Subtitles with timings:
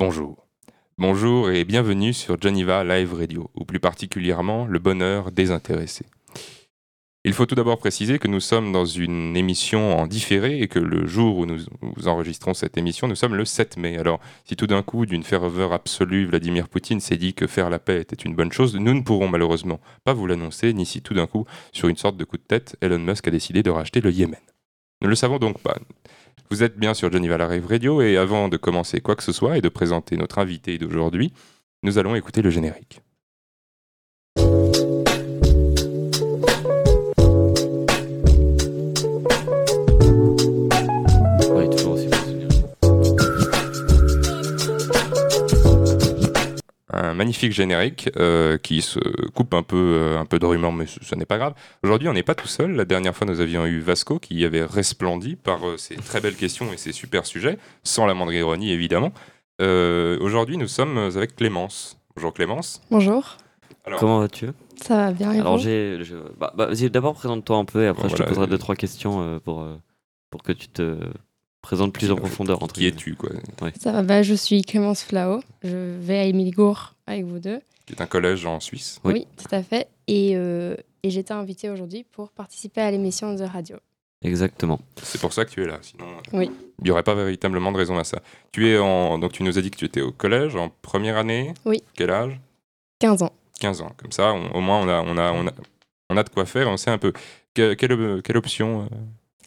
[0.00, 0.46] Bonjour.
[0.96, 6.06] Bonjour et bienvenue sur Geneva Live Radio, ou plus particulièrement le bonheur désintéressé.
[7.26, 10.78] Il faut tout d'abord préciser que nous sommes dans une émission en différé et que
[10.78, 11.66] le jour où nous,
[12.06, 13.98] enregistrons cette émission, nous sommes le 7 mai.
[13.98, 17.78] Alors, si tout d'un coup, d'une ferveur absolue, Vladimir Poutine s'est dit que faire la
[17.78, 21.12] paix était une bonne chose, nous ne pourrons malheureusement pas vous l'annoncer, ni si tout
[21.12, 24.00] d'un coup, sur une sorte de coup de tête, Elon Musk a décidé de racheter
[24.00, 24.40] le Yémen.
[25.02, 25.76] Nous ne le savons donc pas.
[26.52, 29.56] Vous êtes bien sur Geneva Live Radio et avant de commencer quoi que ce soit
[29.56, 31.32] et de présenter notre invité d'aujourd'hui,
[31.84, 33.02] nous allons écouter le générique.
[46.92, 48.98] Un magnifique générique euh, qui se
[49.30, 51.54] coupe un peu, euh, un peu de rumeurs, mais ce, n'est pas grave.
[51.82, 52.72] Aujourd'hui, on n'est pas tout seul.
[52.72, 56.36] La dernière fois, nous avions eu Vasco qui avait resplendi par euh, ses très belles
[56.36, 59.12] questions et ses super sujets, sans la moindre ironie évidemment.
[59.60, 61.98] Aujourd'hui, nous sommes avec Clémence.
[62.16, 62.80] Bonjour Clémence.
[62.90, 63.36] Bonjour.
[63.98, 64.48] Comment vas-tu?
[64.76, 65.32] Ça va bien.
[65.32, 65.98] Alors, j'ai,
[66.38, 69.68] bah, bah, d'abord présente-toi un peu et après je te poserai deux trois questions pour
[70.30, 70.96] pour que tu te
[71.62, 72.62] présente plus en profondeur.
[72.62, 73.30] Entre qui es-tu quoi
[73.78, 77.60] Ça va, bah, je suis Clémence Flao, je vais à Émile-Gour avec vous deux.
[77.86, 79.00] Qui est un collège en Suisse.
[79.04, 79.88] Oui, tout à fait.
[80.06, 83.76] Et, euh, et j'étais invitée aujourd'hui pour participer à l'émission de radio.
[84.22, 84.80] Exactement.
[85.02, 86.50] C'est pour ça que tu es là, sinon euh, oui.
[86.80, 88.20] il n'y aurait pas véritablement de raison à ça.
[88.52, 91.16] Tu es en donc tu nous as dit que tu étais au collège en première
[91.16, 91.54] année.
[91.64, 91.82] Oui.
[91.94, 92.38] Quel âge?
[92.98, 93.32] 15 ans.
[93.60, 93.92] 15 ans.
[93.96, 95.52] Comme ça, au moins on a on a on a
[96.10, 96.68] on a de quoi faire.
[96.68, 97.14] On sait un peu
[97.54, 98.86] quelle, quelle option euh,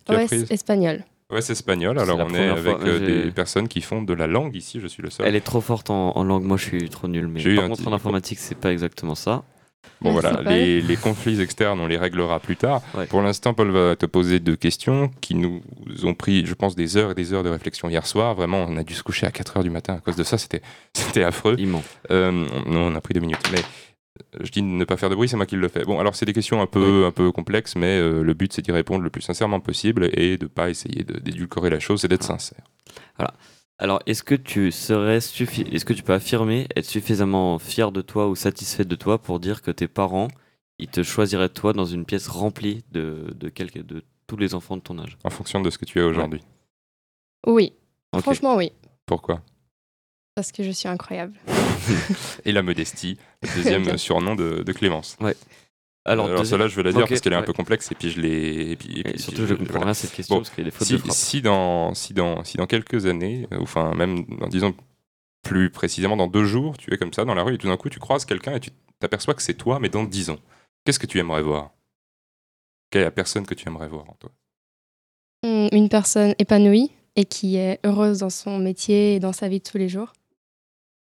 [0.06, 0.48] tu as prise?
[0.50, 1.04] Espagnol.
[1.34, 2.00] Ouais, c'est espagnol.
[2.00, 4.80] Alors, on est avec euh, des personnes qui font de la langue ici.
[4.80, 5.26] Je suis le seul.
[5.26, 6.44] Elle est trop forte en, langue.
[6.44, 7.28] Moi, je suis trop nul.
[7.28, 9.44] Mais par contre, en informatique, c'est pas exactement ça.
[10.02, 10.42] Bon, voilà.
[10.44, 12.82] Les, conflits externes, on les réglera plus tard.
[13.10, 15.62] Pour l'instant, Paul va te poser deux questions qui nous
[16.04, 18.36] ont pris, je pense, des heures et des heures de réflexion hier soir.
[18.36, 20.38] Vraiment, on a dû se coucher à 4 heures du matin à cause de ça.
[20.38, 20.62] C'était
[21.24, 21.58] affreux.
[22.12, 23.50] Euh, on, on, a pris deux minutes.
[23.52, 23.62] Mais
[24.40, 25.84] je dis ne pas faire de bruit, c'est moi qui le fais.
[25.84, 28.62] Bon, alors c'est des questions un peu, un peu complexes, mais euh, le but c'est
[28.62, 32.08] d'y répondre le plus sincèrement possible et de ne pas essayer d'édulcorer la chose, c'est
[32.08, 32.64] d'être sincère.
[33.18, 33.34] Voilà.
[33.80, 38.28] Alors, est-ce que tu serais est-ce que tu peux affirmer être suffisamment fier de toi
[38.30, 40.28] ou satisfait de toi pour dire que tes parents,
[40.78, 44.78] ils te choisiraient toi dans une pièce remplie de de, quelques, de tous les enfants
[44.78, 45.18] de ton âge?
[45.24, 46.42] En fonction de ce que tu es aujourd'hui.
[47.48, 47.74] Oui.
[48.20, 48.72] Franchement, oui.
[49.06, 49.42] Pourquoi?
[50.36, 51.34] Parce que je suis incroyable.
[52.46, 55.16] et la modestie, le deuxième surnom de, Clémence.
[55.20, 55.36] Ouais.
[56.06, 58.10] Alors, Alors cela, je veux la dire parce qu'elle est un peu complexe et puis
[58.10, 58.72] je l'ai.
[58.72, 60.98] Et puis, surtout, je, comprends rien cette question parce qu'il y a des fautes si,
[60.98, 64.76] de si dans, si, dans, si dans quelques années, ou enfin, même, disons
[65.44, 67.78] plus précisément dans deux jours, tu es comme ça dans la rue et tout d'un
[67.78, 70.40] coup, tu croises quelqu'un et tu t'aperçois que c'est toi, mais dans dix ans,
[70.84, 71.72] qu'est-ce que tu aimerais voir?
[72.90, 74.32] Quelle est la personne que tu aimerais voir en toi?
[75.44, 79.60] Hmm, Une personne épanouie et qui est heureuse dans son métier et dans sa vie
[79.60, 80.14] de tous les jours.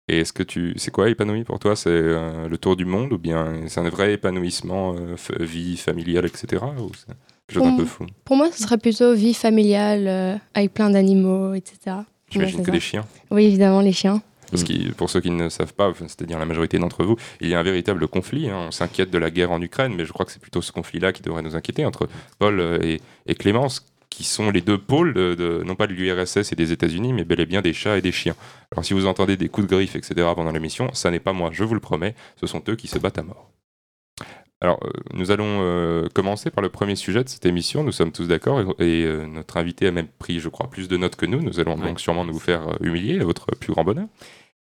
[0.09, 1.77] Et est-ce que tu, c'est quoi épanoui pour toi?
[1.77, 6.27] C'est euh, le tour du monde ou bien c'est un vrai épanouissement, euh, vie familiale,
[6.27, 6.63] etc.
[6.79, 7.07] Ou c'est
[7.47, 10.91] quelque chose d'un peu fou Pour moi, ce serait plutôt vie familiale euh, avec plein
[10.91, 11.97] d'animaux, etc.
[12.31, 13.07] J'imagine que des chiens.
[13.31, 14.21] Oui, évidemment, les chiens.
[14.51, 17.55] Parce que pour ceux qui ne savent pas, c'est-à-dire la majorité d'entre vous, il y
[17.55, 18.51] a un véritable conflit.
[18.51, 18.67] Hein.
[18.69, 21.13] On s'inquiète de la guerre en Ukraine, mais je crois que c'est plutôt ce conflit-là
[21.13, 25.63] qui devrait nous inquiéter entre Paul et, et Clémence qui sont les deux pôles, de,
[25.67, 28.13] non pas de l'URSS et des États-Unis, mais bel et bien des chats et des
[28.13, 28.37] chiens.
[28.71, 30.15] Alors si vous entendez des coups de griffe, etc.
[30.37, 32.99] pendant l'émission, ça n'est pas moi, je vous le promets, ce sont eux qui se
[32.99, 33.51] battent à mort.
[34.61, 37.83] Alors, euh, nous allons euh, commencer par le premier sujet de cette émission.
[37.83, 40.97] Nous sommes tous d'accord et, euh, notre invité a même pris, je crois, plus de
[40.97, 41.43] notes que nous.
[41.43, 44.07] Nous allons donc sûrement nous faire humilier à votre plus grand bonheur.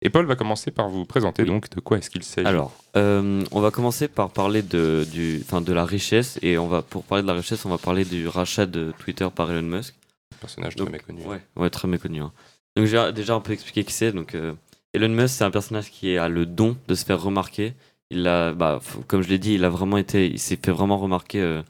[0.02, 2.46] Et Paul va commencer par vous présenter donc de quoi est-ce qu'il s'agit.
[2.46, 6.82] Alors, euh, on va commencer par parler de, du, de la richesse et on va
[6.82, 9.94] pour parler de la richesse, on va parler du rachat de Twitter par Elon Musk.
[10.40, 11.22] personnage très méconnu.
[11.24, 12.20] Ouais, ouais très méconnu.
[12.20, 12.32] Hein.
[12.76, 14.12] Donc j'ai déjà un peu expliqué qui c'est.
[14.12, 14.52] Donc euh,
[14.92, 17.72] Elon Musk, c'est un personnage qui a le don de se faire remarquer.
[18.10, 20.98] Il a, bah, comme je l'ai dit, il a vraiment été, il s'est fait vraiment
[20.98, 21.62] remarquer euh,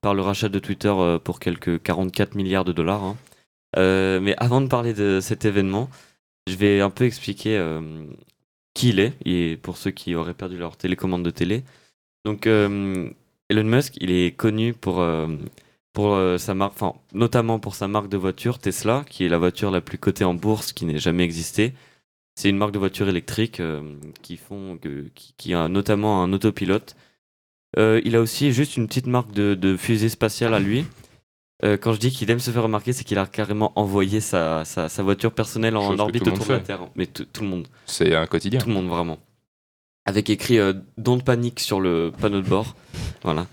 [0.00, 3.02] par le rachat de Twitter pour quelques 44 milliards de dollars.
[3.02, 3.16] Hein.
[3.76, 5.90] mais avant de parler de cet événement,
[6.46, 8.04] je vais un peu expliquer euh,
[8.74, 11.64] qui il est, et pour ceux qui auraient perdu leur télécommande de télé.
[12.24, 13.10] Donc, euh,
[13.48, 16.78] Elon Musk, il est connu pour, euh, sa marque,
[17.12, 20.34] notamment pour sa marque de voiture Tesla, qui est la voiture la plus cotée en
[20.34, 21.74] bourse qui n'ait jamais existé.
[22.36, 23.60] C'est une marque de voiture électrique
[24.22, 24.78] qui, font,
[25.14, 26.96] qui, qui, a notamment un autopilote.
[27.76, 30.86] il a aussi juste une petite marque de fusée spatiale à lui.
[31.62, 34.64] Euh, quand je dis qu'il aime se faire remarquer, c'est qu'il a carrément envoyé sa,
[34.64, 36.88] sa, voiture personnelle en orbite autour de la Terre.
[36.96, 37.68] Mais tout le monde.
[37.86, 38.60] C'est un quotidien.
[38.60, 39.18] Tout le monde, vraiment.
[40.06, 42.74] Avec écrit euh, Don't panique sur le panneau de bord.
[43.22, 43.46] Voilà.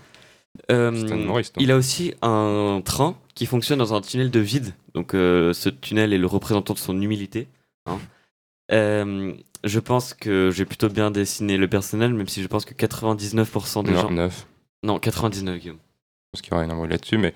[0.70, 4.72] Euh, il a aussi un train qui fonctionne dans un tunnel de vide.
[4.94, 7.48] Donc ce tunnel est le représentant de son humilité.
[7.84, 7.98] Hein.
[8.72, 9.32] Euh,
[9.64, 13.84] je pense que j'ai plutôt bien dessiné le personnel, même si je pense que 99%
[13.84, 14.10] des Non, gens.
[14.10, 14.46] 9.
[14.84, 15.76] Non, 99, Guillaume.
[15.76, 17.34] Je pense qu'il y aura une embrouille là-dessus, mais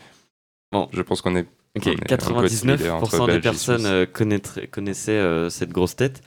[0.73, 0.89] Bon.
[0.93, 1.47] je pense qu'on est.
[1.77, 5.97] Ok, On est un peu similaires entre 99% des personnes euh, connaissaient euh, cette grosse
[5.97, 6.23] tête.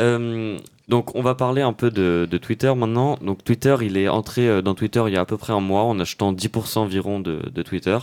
[0.00, 0.58] Euh,
[0.88, 3.16] donc, on va parler un peu de, de Twitter maintenant.
[3.22, 5.82] Donc, Twitter, il est entré dans Twitter il y a à peu près un mois
[5.82, 7.98] en achetant 10% environ de, de Twitter.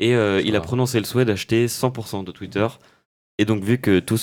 [0.00, 2.66] Et euh, il a prononcé le souhait d'acheter 100% de Twitter.
[3.38, 4.16] Et donc, vu que tout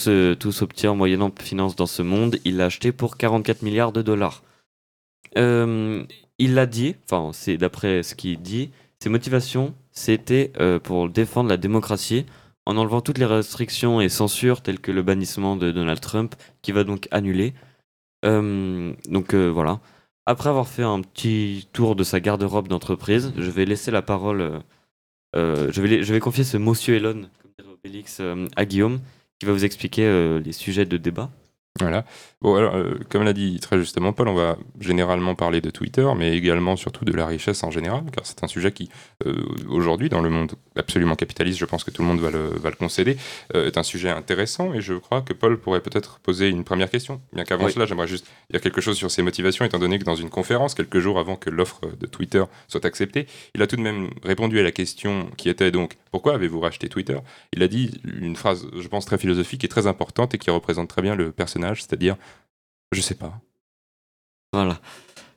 [0.51, 4.43] s'obtient moyennant finance dans ce monde, il l'a acheté pour 44 milliards de dollars.
[5.37, 6.03] Euh,
[6.39, 11.49] il l'a dit, enfin, c'est d'après ce qu'il dit, ses motivations, c'était euh, pour défendre
[11.49, 12.27] la démocratie
[12.67, 16.71] en enlevant toutes les restrictions et censures telles que le bannissement de Donald Trump, qui
[16.71, 17.55] va donc annuler.
[18.23, 19.79] Euh, donc euh, voilà.
[20.27, 24.61] Après avoir fait un petit tour de sa garde-robe d'entreprise, je vais laisser la parole.
[25.33, 28.21] je, vais, confier ce monsieur Elon, comme dirait Obélix,
[28.55, 28.99] à Guillaume,
[29.39, 31.31] qui va vous expliquer les sujets de débat.
[31.79, 32.05] Voilà.
[32.41, 36.07] Bon, alors, euh, comme l'a dit très justement Paul, on va généralement parler de Twitter,
[36.15, 38.89] mais également surtout de la richesse en général, car c'est un sujet qui,
[39.25, 42.49] euh, aujourd'hui, dans le monde absolument capitaliste, je pense que tout le monde va le,
[42.49, 43.17] va le concéder,
[43.55, 46.91] euh, est un sujet intéressant, et je crois que Paul pourrait peut-être poser une première
[46.91, 47.21] question.
[47.33, 47.71] Bien qu'avant Oui.
[47.71, 50.75] cela, j'aimerais juste dire quelque chose sur ses motivations, étant donné que dans une conférence,
[50.75, 53.25] quelques jours avant que l'offre de Twitter soit acceptée,
[53.55, 56.87] il a tout de même répondu à la question qui était donc pourquoi avez-vous racheté
[56.87, 57.17] Twitter?
[57.53, 60.87] Il a dit une phrase, je pense, très philosophique et très importante et qui représente
[60.87, 62.15] très bien le personnage, c'est-à-dire
[62.91, 63.39] je sais pas.
[64.53, 64.79] Voilà.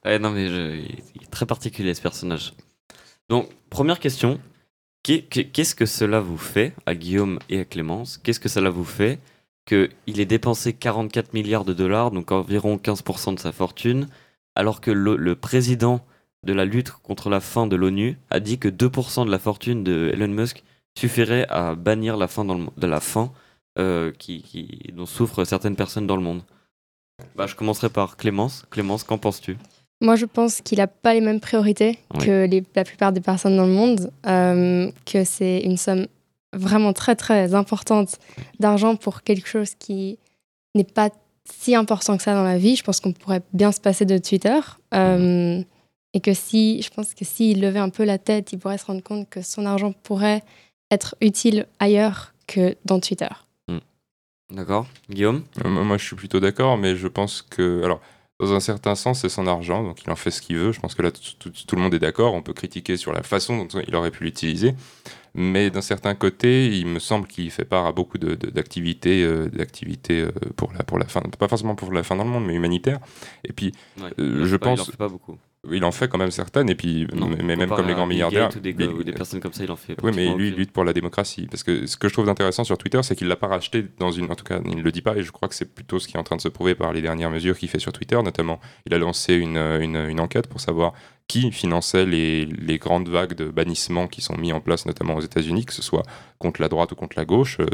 [0.05, 2.55] Non, mais il est très particulier ce personnage.
[3.29, 4.41] Donc, première question.
[5.03, 8.71] Qu'est- qu'est- Qu'est-ce que cela vous fait, à Guillaume et à Clémence, qu'est-ce que cela
[8.71, 9.19] vous fait
[9.67, 14.09] qu'il ait dépensé 44 milliards de dollars, donc environ 15% de sa fortune,
[14.55, 16.05] alors que le, président
[16.45, 19.85] de la lutte contre la faim de l'ONU a dit que 2% de la fortune
[19.85, 20.65] de Elon Musk
[20.99, 23.33] suffirait à bannir la faim la faim
[23.79, 24.13] euh,
[24.93, 26.43] dont souffrent certaines personnes dans le monde?
[27.37, 28.65] Bah, je commencerai par Clémence.
[28.71, 29.57] Clémence, qu'en penses-tu?
[30.03, 32.25] Moi, je pense qu'il n'a pas les mêmes priorités Oui.
[32.27, 36.07] que les- la plupart des personnes dans le monde, euh, que c'est une somme
[36.55, 38.19] vraiment très, très importante
[38.59, 40.19] d'argent pour quelque chose qui
[40.75, 41.11] n'est pas
[41.45, 42.77] si important que ça dans la vie.
[42.77, 44.59] Je pense qu'on pourrait bien se passer de Twitter.
[44.95, 45.63] euh,
[46.13, 48.87] et que si, je pense que s'il levait un peu la tête, il pourrait se
[48.87, 50.43] rendre compte que son argent pourrait
[50.91, 53.29] être utile ailleurs que dans Twitter.
[54.51, 57.83] D'accord Guillaume Euh, Moi, je suis plutôt d'accord, mais je pense que.
[57.85, 58.01] Alors,
[58.41, 60.73] dans un certain sens, c'est son argent, donc il en fait ce qu'il veut.
[60.73, 62.33] Je pense que là, tout, tout- tout le monde est d'accord.
[62.35, 64.75] On peut critiquer sur la façon dont il aurait pu l'utiliser.
[65.35, 69.23] Mais d'un certain côté, il me semble qu'il fait part à beaucoup de- de- d'activités
[69.23, 72.31] euh, d'activités euh, pour, la, pour la fin, pas forcément pour la fin dans le
[72.31, 72.99] monde, mais humanitaire.
[73.45, 75.37] Et puis, Ouais, Euh, je pas- Il en pense- fait pas beaucoup.
[75.71, 76.71] Il en fait quand même certaines.
[76.71, 78.51] Et puis, Non, mais même comme les grands milliardaires.
[78.55, 79.97] Ou des, ou des personnes comme ça, il en fait.
[80.03, 81.47] Oui, mais lui, il lutte pour la démocratie.
[81.51, 84.11] Parce que ce que je trouve intéressant sur Twitter, c'est qu'il l'a pas racheté dans
[84.11, 84.31] une.
[84.31, 86.09] En tout cas, il ne le dit pas, et je crois que c'est plutôt ce
[86.09, 88.21] qui est en train de se prouver par les dernières mesures qu'il fait sur Twitter.
[88.23, 90.95] Notamment, il a lancé une, une, une enquête pour savoir
[91.31, 95.65] qui finançait les, grandes vagues de bannissement qui sont mis en place, notamment aux États-Unis,
[95.65, 96.03] que ce soit
[96.41, 97.59] contre la droite ou contre la gauche.
[97.61, 97.67] Euh,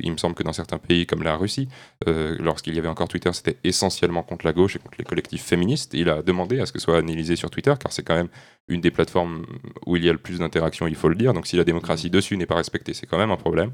[0.00, 1.68] il me semble que dans certains pays comme la Russie,
[2.08, 5.44] euh, lorsqu'il y avait encore Twitter, c'était essentiellement contre la gauche et contre les collectifs
[5.44, 5.94] féministes.
[5.94, 8.30] Il a demandé à ce que ce soit analysé sur Twitter, car c'est quand même
[8.68, 9.44] une des plateformes
[9.86, 11.34] où il y a le plus d'interactions, il faut le dire.
[11.34, 13.72] Donc si la démocratie dessus n'est pas respectée, c'est quand même un problème.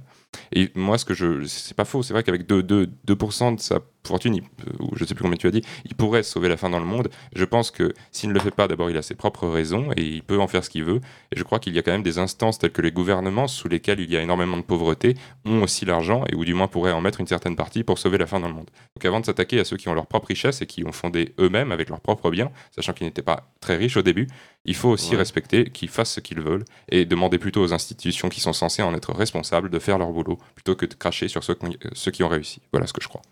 [0.52, 3.60] Et moi, ce que je, c'est pas faux, c'est vrai qu'avec 2%, 2, 2% de
[3.60, 4.42] sa fortune, il
[4.80, 6.86] ou je sais plus combien tu as dit, il pourrait sauver la fin dans le
[6.86, 7.08] monde.
[7.34, 10.02] Je pense que s'il ne le fait pas, d'abord, il a ses propres raisons et
[10.02, 11.00] il peut en faire ce qu'il veut.
[11.32, 13.68] Et je crois qu'il y a quand même des instances telles que les gouvernements sous
[13.68, 15.14] lesquelles il y a énormément de pauvreté
[15.44, 18.18] ont aussi l'argent et ou du moins pourraient en mettre une certaine partie pour sauver
[18.18, 18.70] la fin dans le monde.
[18.96, 21.34] Donc avant de s'attaquer à ceux qui ont leur propre richesse et qui ont fondé
[21.38, 24.26] eux-mêmes avec leurs propres biens, sachant qu'ils n'étaient pas très riches au début,
[24.64, 25.16] il faut aussi Ouais.
[25.18, 28.94] respecter qu'ils fassent ce qu'ils veulent et demander plutôt aux institutions qui sont censées en
[28.94, 32.22] être responsables de faire leur boulot plutôt que de cracher sur ceux qui, ceux qui
[32.22, 32.60] ont réussi.
[32.72, 33.22] Voilà ce que je crois.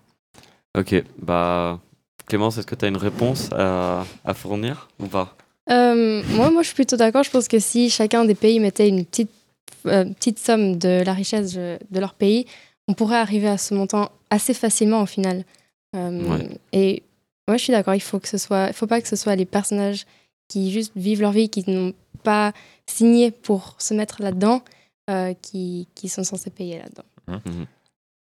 [0.77, 1.81] Ok, bah.
[2.27, 5.35] Clémence, est-ce que tu as une réponse à, à fournir ou pas?
[5.71, 7.23] Euh, moi, moi, je suis plutôt d'accord.
[7.23, 9.31] Je pense que si chacun des pays mettait une petite,
[9.87, 12.45] euh, petite somme de la richesse de, leur pays,
[12.87, 15.45] on pourrait arriver à ce montant assez facilement au final.
[15.97, 16.49] Euh, Ouais.
[16.73, 17.03] Et
[17.49, 17.95] moi, je suis d'accord.
[17.95, 20.05] Il faut que ce soit, il faut pas que ce soit les personnages
[20.49, 22.53] qui juste vivent leur vie, qui n'ont pas
[22.87, 24.63] signé pour se mettre là-dedans,
[25.11, 27.41] euh, qui, qui sont censés payer là-dedans.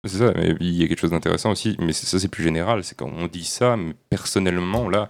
[0.06, 2.84] C'est ça, mais il y a quelque chose d'intéressant aussi, mais ça c'est plus général,
[2.84, 5.10] c'est quand on dit ça, mais personnellement, là,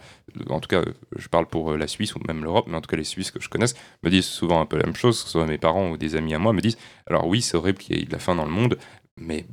[0.50, 0.82] en tout cas,
[1.16, 3.30] je parle pour euh, la Suisse ou même l'Europe, mais en tout cas les Suisses
[3.30, 5.58] que je connaisse me disent souvent un peu la même chose, que ce soit mes
[5.58, 8.06] parents ou des amis à moi me disent, alors oui, c'est horrible qu'il y ait
[8.06, 8.78] de la faim dans le monde,
[9.18, 9.46] mais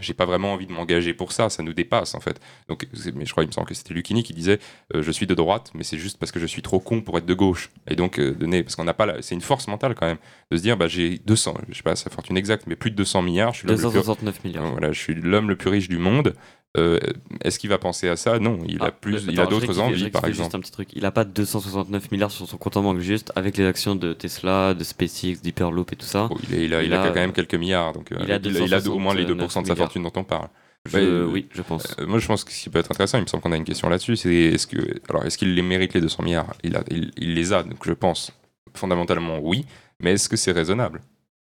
[0.00, 2.40] j'ai pas vraiment envie de m'engager pour ça, ça nous dépasse en fait.
[2.68, 4.58] Donc, mais je crois, il me semble que c'était Lucchini qui disait,
[4.94, 7.16] euh, je suis de droite, mais c'est juste parce que je suis trop con pour
[7.18, 7.70] être de gauche.
[7.88, 10.18] Et donc, euh, donner, parce qu'on n'a pas, c'est une force mentale quand même,
[10.50, 12.96] de se dire, bah j'ai 200, je sais pas sa fortune exacte, mais plus de
[12.96, 14.70] 200 milliards, je suis l'homme le plus 269 milliards.
[14.70, 16.34] voilà, je suis l'homme le plus riche du monde.
[16.76, 16.98] Euh,
[17.42, 18.38] Est-ce qu'il va penser à ça?
[18.38, 20.56] Non, il a Ah, plus, attends, il a d'autres envies, par juste exemple.
[20.56, 20.88] un petit truc.
[20.94, 24.12] Il a pas 269 milliards sur son compte en banque, juste avec les actions de
[24.12, 26.26] Tesla, de SpaceX, d'Hyperloop et tout ça.
[26.28, 28.16] Bon, il, est- il a, il Il a a- quand même quelques milliards, donc euh,
[28.20, 29.76] il a il, a au moins les 2% de 269 sa milliards.
[29.86, 30.48] fortune dont on parle.
[30.84, 31.96] Je- Ouais, euh, oui, je pense.
[31.98, 33.56] Euh, moi, je pense que ce qui peut être intéressant, il me semble qu'on a
[33.56, 34.76] une question là-dessus, c'est est-ce que,
[35.08, 36.54] alors, est-ce qu'il les mérite les 200 milliards?
[36.62, 38.32] Il, a, il, il les a, donc je pense
[38.74, 39.64] fondamentalement oui,
[40.00, 41.00] mais est-ce que c'est raisonnable?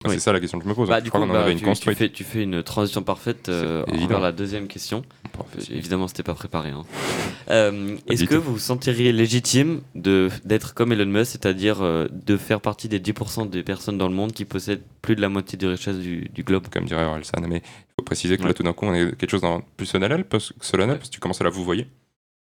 [0.04, 0.14] Oui.
[0.14, 0.88] C'est ça la question que je me pose.
[0.88, 3.02] Bah, je du crois coup, bah, avait une tu, tu fais, tu fais une transition
[3.02, 5.02] parfaite euh, vers la deuxième question.
[5.36, 5.72] Parfait.
[5.72, 6.70] Évidemment, c'était pas préparé.
[6.70, 6.84] hein.
[7.50, 12.60] Euh, Est-ce que vous vous sentiriez légitime d'être comme Elon Musk, c'est-à-dire euh, de faire
[12.60, 15.66] partie des 10% des personnes dans le monde qui possèdent plus de la moitié des
[15.66, 16.68] richesses du, du globe?
[16.72, 19.30] Comme dirait Orelsan, mais il faut préciser que là, tout d'un coup, on est quelque
[19.30, 21.88] chose d'un plus solennel, parce, solennel, parce que tu commences à la vous voyez.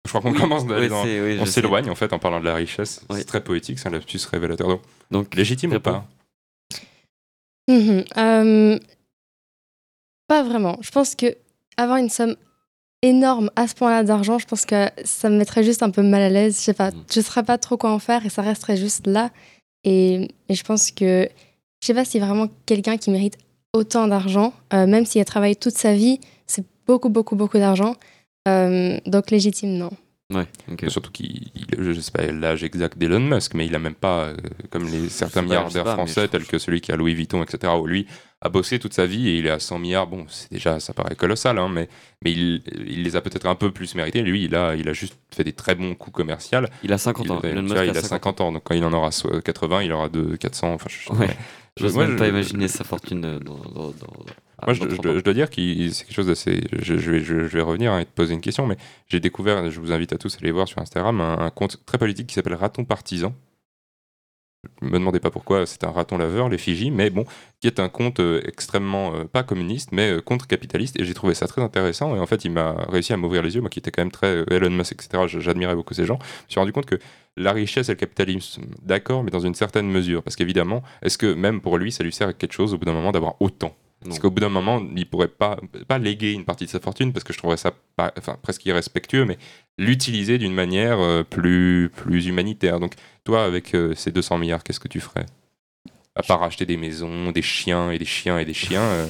[0.04, 1.04] Je crois qu'on Oui, commence d'aller oui, dans.
[1.04, 3.04] oui, On s'éloigne en fait en parlant de la richesse.
[3.10, 4.66] C'est très poétique, c'est un lapsus révélateur.
[4.68, 6.06] Donc, Donc, légitime ou pas?
[7.68, 8.04] Mhm.
[8.16, 8.78] Euh,
[10.26, 10.76] pas vraiment.
[10.80, 11.36] Je pense que
[11.76, 12.36] avoir une somme
[13.02, 16.22] énorme à ce point-là d'argent, je pense que ça me mettrait juste un peu mal
[16.22, 16.56] à l'aise.
[16.56, 17.04] Je sais pas, Mhm.
[17.14, 19.30] je saurais pas trop quoi en faire et ça resterait juste là.
[19.84, 21.28] Et, et je pense que
[21.80, 23.38] je sais pas si vraiment quelqu'un qui mérite
[23.72, 27.94] autant d'argent, euh, même s'il a travaillé toute sa vie, c'est beaucoup, beaucoup, beaucoup d'argent.
[28.48, 29.90] Euh, donc légitime, non.
[30.34, 30.46] Ouais.
[30.88, 34.24] Surtout qu'il, il- je sais pas l'âge exact d'Elon Musk, mais il a même pas,
[34.26, 34.36] euh,
[34.68, 37.86] comme les certains milliardaires pas, français, tels que celui qui a Louis Vuitton, etc., où
[37.86, 38.06] lui
[38.42, 40.06] a bossé toute sa vie et il est à 100 milliards.
[40.06, 41.88] Bon, c'est déjà, ça paraît colossal, hein, mais,
[42.22, 44.20] mais il, il les a peut-être un peu plus mérités.
[44.20, 46.58] Lui, il a, il a juste fait des très bons coups commerciaux.
[46.82, 47.40] Il a 50 Il, ans.
[47.42, 50.10] Elon Musk il a 50 ans, donc quand il en aura so- 80, il aura
[50.10, 50.74] de 400.
[50.74, 51.34] Enfin, je, Ouais.
[51.80, 53.56] je- même pas imaginer sa fortune euh, dans.
[53.56, 56.66] dans, dans- à Moi, je, dans je 30 dois, dire que c'est quelque chose d'assez.
[56.72, 59.20] Je, je vais, je, je vais revenir hein, et te poser une question, mais j'ai
[59.20, 61.98] découvert, je vous invite à tous à aller voir sur Instagram, un, un compte très
[61.98, 63.34] politique qui s'appelle Raton Partisan.
[64.82, 67.24] Me demandez pas pourquoi, c'est un raton laveur, les Fidji, mais bon,
[67.60, 71.34] qui est un compte euh, extrêmement, euh, pas communiste, mais euh, contre-capitaliste, et j'ai trouvé
[71.34, 73.78] ça très intéressant, et en fait, il m'a réussi à m'ouvrir les yeux, moi qui
[73.78, 76.72] étais quand même très Elon Musk, etc., j'admirais beaucoup ces gens, je me suis rendu
[76.72, 76.98] compte que
[77.36, 81.32] la richesse et le capitalisme, d'accord, mais dans une certaine mesure, parce qu'évidemment, est-ce que
[81.32, 83.76] même pour lui, ça lui sert à quelque chose au bout d'un moment d'avoir autant?
[84.04, 85.56] Parce qu'au bout d'un moment, il pourrait pas,
[85.88, 88.64] pas léguer une partie de sa fortune, parce que je trouverais ça pas- enfin, presque
[88.66, 89.38] irrespectueux, mais
[89.78, 92.80] l'utiliser d'une manière euh, plus, plus humanitaire.
[92.80, 92.92] Donc,
[93.24, 95.26] toi, avec euh, ces 200 milliards, qu'est-ce que tu ferais?
[96.14, 98.82] À part acheter des maisons, des chiens et des chiens et des chiens.
[98.82, 99.06] euh,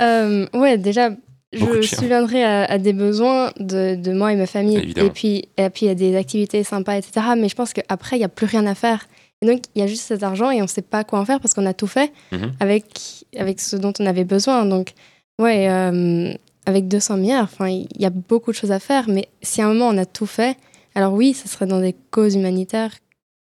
[0.00, 1.10] Euh, ouais, déjà,
[1.52, 1.98] je chiens.
[1.98, 4.78] subviendrai à, à des besoins de, de moi et ma famille.
[4.78, 5.08] Évidemment.
[5.08, 7.26] Et puis, et puis, il y a des activités sympas, etc.
[7.36, 9.06] Mais je pense qu'après, il n'y a plus rien à faire.
[9.40, 11.24] Et donc, il y a juste cet argent et on ne sait pas quoi en
[11.24, 12.52] faire parce qu'on a tout fait Mhm.
[12.58, 14.64] avec, avec ce dont on avait besoin.
[14.64, 14.92] Donc,
[15.40, 16.32] ouais, euh,
[16.66, 19.08] avec 200 milliards, enfin, il y a beaucoup de choses à faire.
[19.08, 20.56] Mais si à un moment, on a tout fait,
[20.94, 22.94] alors oui, ce serait dans des causes humanitaires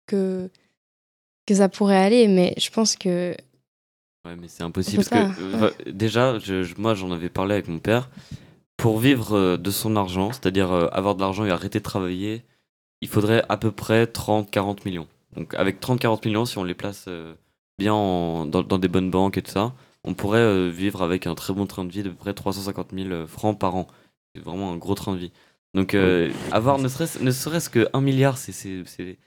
[0.07, 0.49] que,
[1.47, 2.29] que ça pourrait aller.
[2.29, 3.35] Mais je pense que
[4.27, 5.05] Ouais, mais c'est impossible.
[5.05, 8.09] Parce que, euh, déjà, je- je- moi, j'en avais parlé avec mon père.
[8.79, 12.43] Pour vivre euh, de son argent, c'est-à-dire euh, avoir de l'argent et arrêter de travailler,
[13.03, 15.07] il faudrait à peu près 30-40 millions.
[15.37, 17.35] Donc, avec 30-40 millions, si on les place euh,
[17.79, 21.27] bien en- dans, dans des bonnes banques et tout ça, on pourrait euh, vivre avec
[21.27, 23.89] un très bon train de vie de peu près 350 000 euh, francs par an.
[24.35, 25.33] C'est vraiment un gros train de vie.
[25.75, 29.19] Donc, euh, avoir ne serait-ce ne serait-ce que 1 milliard, c'est c'est- c'est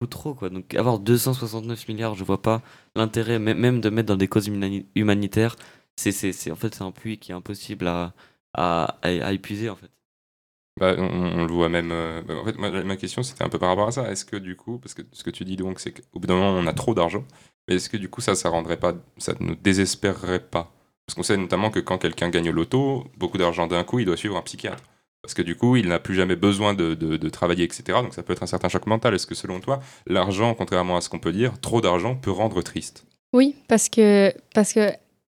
[0.00, 0.50] beaucoup trop, quoi.
[0.50, 2.62] Donc, avoir 269 milliards, je vois pas
[2.96, 5.56] l'intérêt mê- même de mettre dans des causes humani- humanitaires.
[5.96, 8.14] C'est, c'est, c'est- en fait, c'est un puits qui est impossible à,
[8.54, 9.90] à, à, à épuiser, en fait.
[10.78, 11.90] bah, on, on le voit même.
[11.92, 14.10] euh, bah, en fait, ma, ma question, c'était un peu par rapport à ça.
[14.10, 16.34] Est-ce que du coup, parce que ce que tu dis donc, c'est qu'au bout d'un
[16.36, 17.24] moment, on a trop d'argent,
[17.68, 20.72] mais est-ce que du coup, ça, ça rendrait pas, ça ne nous désespérerait pas?
[21.06, 24.04] Parce qu'on sait notamment que quand quelqu'un gagne au loto, beaucoup d'argent d'un coup, il
[24.06, 24.82] doit suivre un psychiatre.
[25.22, 27.82] Parce que du coup, il n'a plus jamais besoin de, de- de travailler, etc.
[28.02, 29.14] Donc ça peut être un certain choc mental.
[29.14, 32.62] Est-ce que selon toi, l'argent, contrairement à ce qu'on peut dire, trop d'argent peut rendre
[32.62, 33.04] triste?
[33.32, 34.90] Oui, parce que, parce que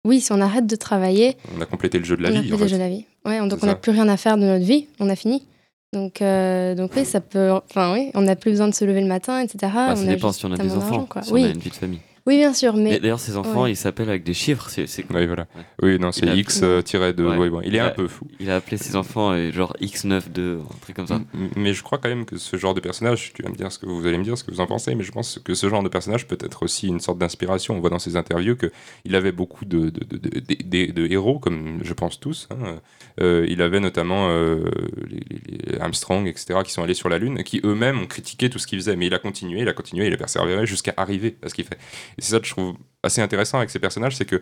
[0.06, 2.42] oui, si on arrête de travailler, On a complété le jeu de la on a
[2.42, 2.48] vie.
[2.48, 2.82] plus en déjà fait.
[2.84, 3.06] la vie.
[3.26, 5.46] Ouais, on- donc on n'a plus rien à faire de notre vie, on a fini.
[5.92, 7.52] Donc, euh, donc oui, ça peut.
[7.70, 9.58] Enfin, oui, on n'a plus besoin de se lever le matin, etc.
[9.76, 11.22] Bah, ça on dépend juste si on a des enfants, quoi.
[11.24, 11.42] si oui.
[11.44, 12.00] on a une vie de famille.
[12.26, 13.72] Oui, bien sûr, Mais mais d'ailleurs, ces enfants, ouais.
[13.72, 14.70] ils s'appellent avec des chiffres.
[14.70, 14.86] C'est.
[15.14, 15.46] Oui, voilà.
[15.56, 15.64] Ouais.
[15.82, 16.84] Oui, non, c'est Il a- X-2.
[17.26, 17.38] Ouais.
[17.38, 17.94] oui, bon, il est un Ouais.
[17.94, 18.28] peu fou.
[18.40, 21.16] Il a appelé ses enfants euh, genre X92, un truc comme ça.
[21.34, 23.72] M- Mais je crois quand même que ce genre de personnage, tu vas me dire
[23.72, 25.54] ce que vous allez me dire, ce que vous en pensez, mais je pense que
[25.54, 27.76] ce genre de personnage peut être aussi une sorte d'inspiration.
[27.76, 31.40] On voit dans ses interviews qu'il avait beaucoup de, de, de, de- de- de héros,
[31.40, 32.48] comme je pense tous.
[32.52, 32.80] hein.
[33.22, 34.64] Euh, il avait notamment euh,
[35.10, 38.50] les, les- les Armstrong, etc., qui sont allés sur la Lune, qui eux-mêmes ont critiqué
[38.50, 40.94] tout ce qu'il faisait, mais il a continué, il a continué, il a persévéré jusqu'à
[40.98, 41.78] arriver à ce qu'il fait.
[42.18, 44.42] Et c'est ça que je trouve assez intéressant avec ces personnages, c'est que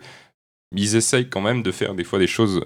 [0.74, 2.64] ils essayent quand même de faire des fois des choses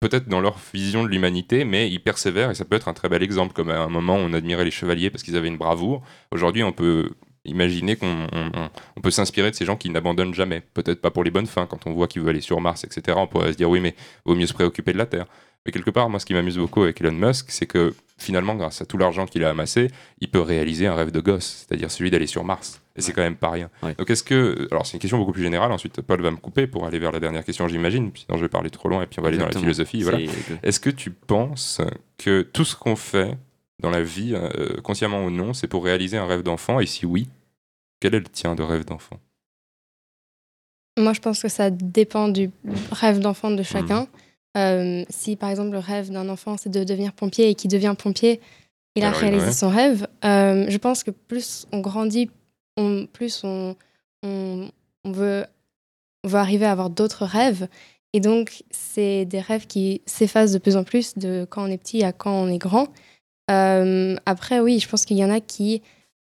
[0.00, 3.08] peut-être dans leur vision de l'humanité, mais ils persévèrent et ça peut être un très
[3.08, 3.52] bel exemple.
[3.52, 6.02] Comme à un moment, on admirait les chevaliers parce qu'ils avaient une bravoure.
[6.32, 7.10] Aujourd'hui, on peut
[7.44, 10.60] imaginer qu'on on- on- on peut s'inspirer de ces gens qui n'abandonnent jamais.
[10.74, 13.16] Peut-être pas pour les bonnes fins, quand on voit qu'ils veulent aller sur Mars, etc.
[13.20, 13.94] On pourrait se dire oui, mais
[14.24, 15.26] vaut mieux se préoccuper de la Terre.
[15.64, 18.82] Mais quelque part, moi, ce qui m'amuse beaucoup avec Elon Musk, c'est que finalement, grâce
[18.82, 19.90] à tout l'argent qu'il a amassé,
[20.20, 22.80] il peut réaliser un rêve de gosse, c'est-à-dire celui d'aller sur Mars.
[22.96, 23.70] Et c'est quand même pas rien.
[23.82, 23.94] Ouais.
[23.94, 24.68] Donc, est-ce que.
[24.70, 25.70] Alors, c'est une question beaucoup plus générale.
[25.72, 28.10] Ensuite, Paul va me couper pour aller vers la dernière question, j'imagine.
[28.14, 30.02] Sinon, je vais parler trop loin et puis on va aller dans la philosophie.
[30.02, 30.18] Voilà.
[30.62, 31.80] Est-ce que tu penses
[32.18, 33.38] que tout ce qu'on fait
[33.80, 36.80] dans la vie, euh, consciemment ou non, c'est pour réaliser un rêve d'enfant?
[36.80, 37.28] Et si oui,
[38.00, 39.18] quel est le tien de rêve d'enfant?
[40.98, 42.50] Moi, je pense que ça dépend du
[42.90, 43.64] rêve d'enfant de Mhm.
[43.64, 44.06] chacun.
[44.56, 47.94] Euh, si, par exemple, le rêve d'un enfant, c'est de devenir pompier et qu'il devient
[47.98, 48.40] pompier,
[48.96, 49.52] il a Alors, réalisé ouais.
[49.52, 50.06] son rêve.
[50.24, 52.30] Euh, je pense que plus on grandit,
[52.76, 53.74] on- plus on,
[54.22, 54.68] on,
[55.04, 55.46] on veut,
[56.24, 57.68] on veut arriver à avoir d'autres rêves.
[58.12, 61.78] Et donc, c'est des rêves qui s'effacent de plus en plus de quand on est
[61.78, 62.88] petit à quand on est grand.
[63.50, 65.80] Euh, après, oui, je pense qu'il y en a qui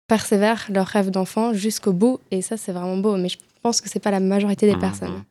[0.08, 2.20] persévèrent leur rêve d'enfant jusqu'au bout.
[2.32, 3.16] Et ça, c'est vraiment beau.
[3.16, 4.82] Mais je pense que c'est pas la majorité des Mhm.
[4.82, 5.24] personnes.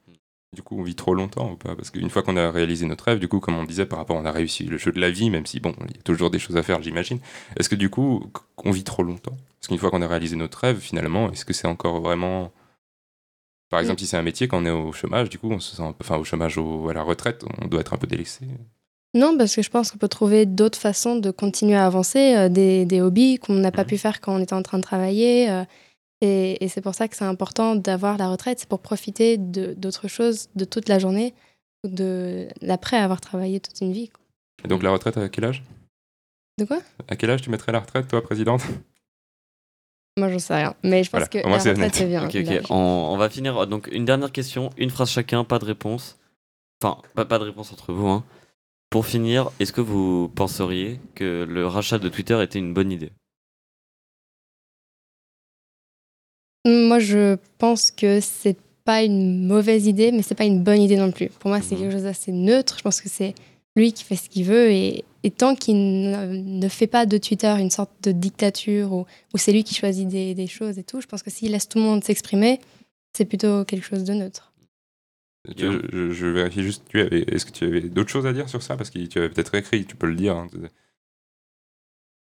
[0.56, 1.76] Du coup, on vit trop longtemps ou pas?
[1.76, 4.16] Parce qu'une fois qu'on a réalisé notre rêve, du coup, comme on disait par rapport,
[4.16, 6.30] on a réussi le jeu de la vie, même si, bon, il y a toujours
[6.30, 7.18] des choses à faire, j'imagine.
[7.58, 8.22] Est-ce que du coup,
[8.64, 9.36] on vit trop longtemps?
[9.60, 12.50] Parce qu'une fois qu'on a réalisé notre rêve, finalement, est-ce que c'est encore vraiment.
[13.70, 15.76] Par exemple, si c'est un métier, quand on est au chômage, du coup, on se
[15.76, 16.02] sent un peu.
[16.02, 18.46] Enfin, au chômage, au- à la retraite, on doit être un peu délaissé?
[19.14, 22.48] Non, parce que je pense qu'on peut trouver d'autres façons de continuer à avancer, euh,
[22.48, 23.88] des, des hobbies qu'on n'a pas Mhm.
[23.88, 25.50] pu faire quand on était en train de travailler.
[25.50, 25.64] euh,
[26.20, 29.74] et et c'est pour ça que c'est important d'avoir la retraite, c'est pour profiter de-
[29.74, 31.34] d'autres choses de toute la journée,
[31.84, 34.08] ou de l'après avoir travaillé toute une vie.
[34.08, 34.20] quoi.
[34.64, 35.62] Et donc, la retraite, à quel âge?
[36.58, 36.78] De quoi?
[37.08, 38.62] À quel âge tu mettrais la retraite, toi, présidente?
[40.18, 40.74] Moi, j'en sais rien.
[40.82, 42.24] Mais je pense Voilà, que la retraite, bien.
[42.26, 42.46] Ok, ok.
[42.46, 42.64] l'âge.
[42.70, 43.66] On, on va finir.
[43.68, 46.18] Donc, une dernière question, une phrase chacun, pas de réponse.
[46.82, 48.08] Enfin, pas, pas de réponse entre vous.
[48.08, 48.24] Hein.
[48.90, 53.12] Pour finir, est-ce que vous penseriez que le rachat de Twitter était une bonne idée?
[56.66, 60.96] Moi, je pense que c'est pas une mauvaise idée, mais c'est pas une bonne idée
[60.96, 61.28] non plus.
[61.28, 61.82] Pour moi, c'est Mhm.
[61.82, 62.76] quelque chose d'assez neutre.
[62.78, 63.34] Je pense que c'est
[63.76, 65.76] lui qui fait ce qu'il veut et, et tant qu'il
[66.10, 70.08] ne, fait pas de Twitter une sorte de dictature où, où c'est lui qui choisit
[70.08, 72.60] des, des choses et tout, je pense que s'il laisse tout le monde s'exprimer,
[73.16, 74.52] c'est plutôt quelque chose de neutre.
[75.56, 78.48] je, je- je vérifie juste, tu avais- est-ce que tu avais d'autres choses à dire
[78.48, 78.76] sur ça?
[78.76, 80.36] Parce que tu avais peut-être écrit, tu peux le dire.
[80.36, 80.48] hein.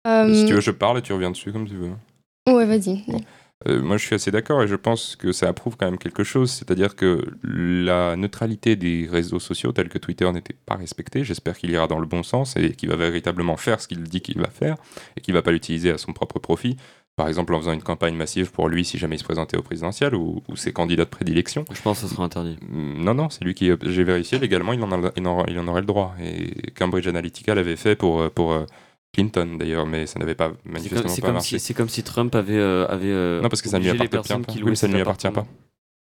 [0.07, 1.91] Euh, Si tu veux, je parle et tu reviens dessus comme tu veux.
[2.47, 3.01] Ouais, vas-y.
[3.07, 3.21] Bon.
[3.67, 6.23] Euh, moi, je suis assez d'accord et je pense que ça approuve quand même quelque
[6.23, 11.23] chose, c'est-à-dire que la neutralité des réseaux sociaux tels que Twitter n'était pas respectée.
[11.23, 14.21] J'espère qu'il ira dans le bon sens et qu'il va véritablement faire ce qu'il dit
[14.21, 14.75] qu'il va faire
[15.17, 16.75] et qu'il va pas l'utiliser à son propre profit.
[17.15, 19.61] Par exemple, en faisant une campagne massive pour lui si jamais il se présentait au
[19.61, 21.63] présidentiel ou, ou ses candidats de prédilection.
[21.71, 22.57] Je pense que ce sera interdit.
[22.67, 23.69] Mm, Non, non, c'est lui qui.
[23.83, 26.15] J'ai vérifié légalement, il en, a- il, en, il en aurait le droit.
[26.19, 28.65] Et Cambridge Analytica l'avait fait pour, euh, pour euh,
[29.13, 31.59] Clinton d'ailleurs, mais ça n'avait pas comme, manifestement c'est pas comme marché.
[31.59, 32.57] si, c'est comme si Trump avait.
[32.57, 34.53] euh, avait euh, Non, parce que ça ne lui appartient pas.
[34.55, 35.45] Oui, mais ça ne lui appartient pas.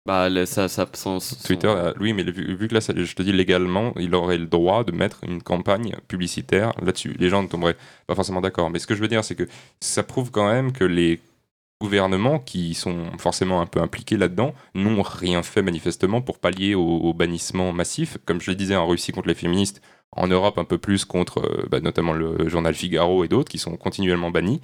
[0.07, 3.14] Bah, le- ça, ça, son- son- Twitter, oui, mais vu, vu que là, ça- je
[3.14, 7.14] te dis légalement, il aurait le droit de mettre une campagne publicitaire là-dessus.
[7.19, 8.69] Les gens ne tomberaient pas forcément d'accord.
[8.71, 9.49] Mais ce que je veux dire, c'est que
[9.81, 11.21] ça prouve quand même que les
[11.81, 16.85] gouvernements qui sont forcément un peu impliqués là-dedans n'ont rien fait manifestement pour pallier au,
[16.87, 18.19] au bannissement massif.
[18.27, 19.81] Comme je le disais en Russie contre les féministes,
[20.16, 23.59] en Europe un peu plus contre euh, bah, notamment le journal Figaro et d'autres qui
[23.59, 24.61] sont continuellement bannis.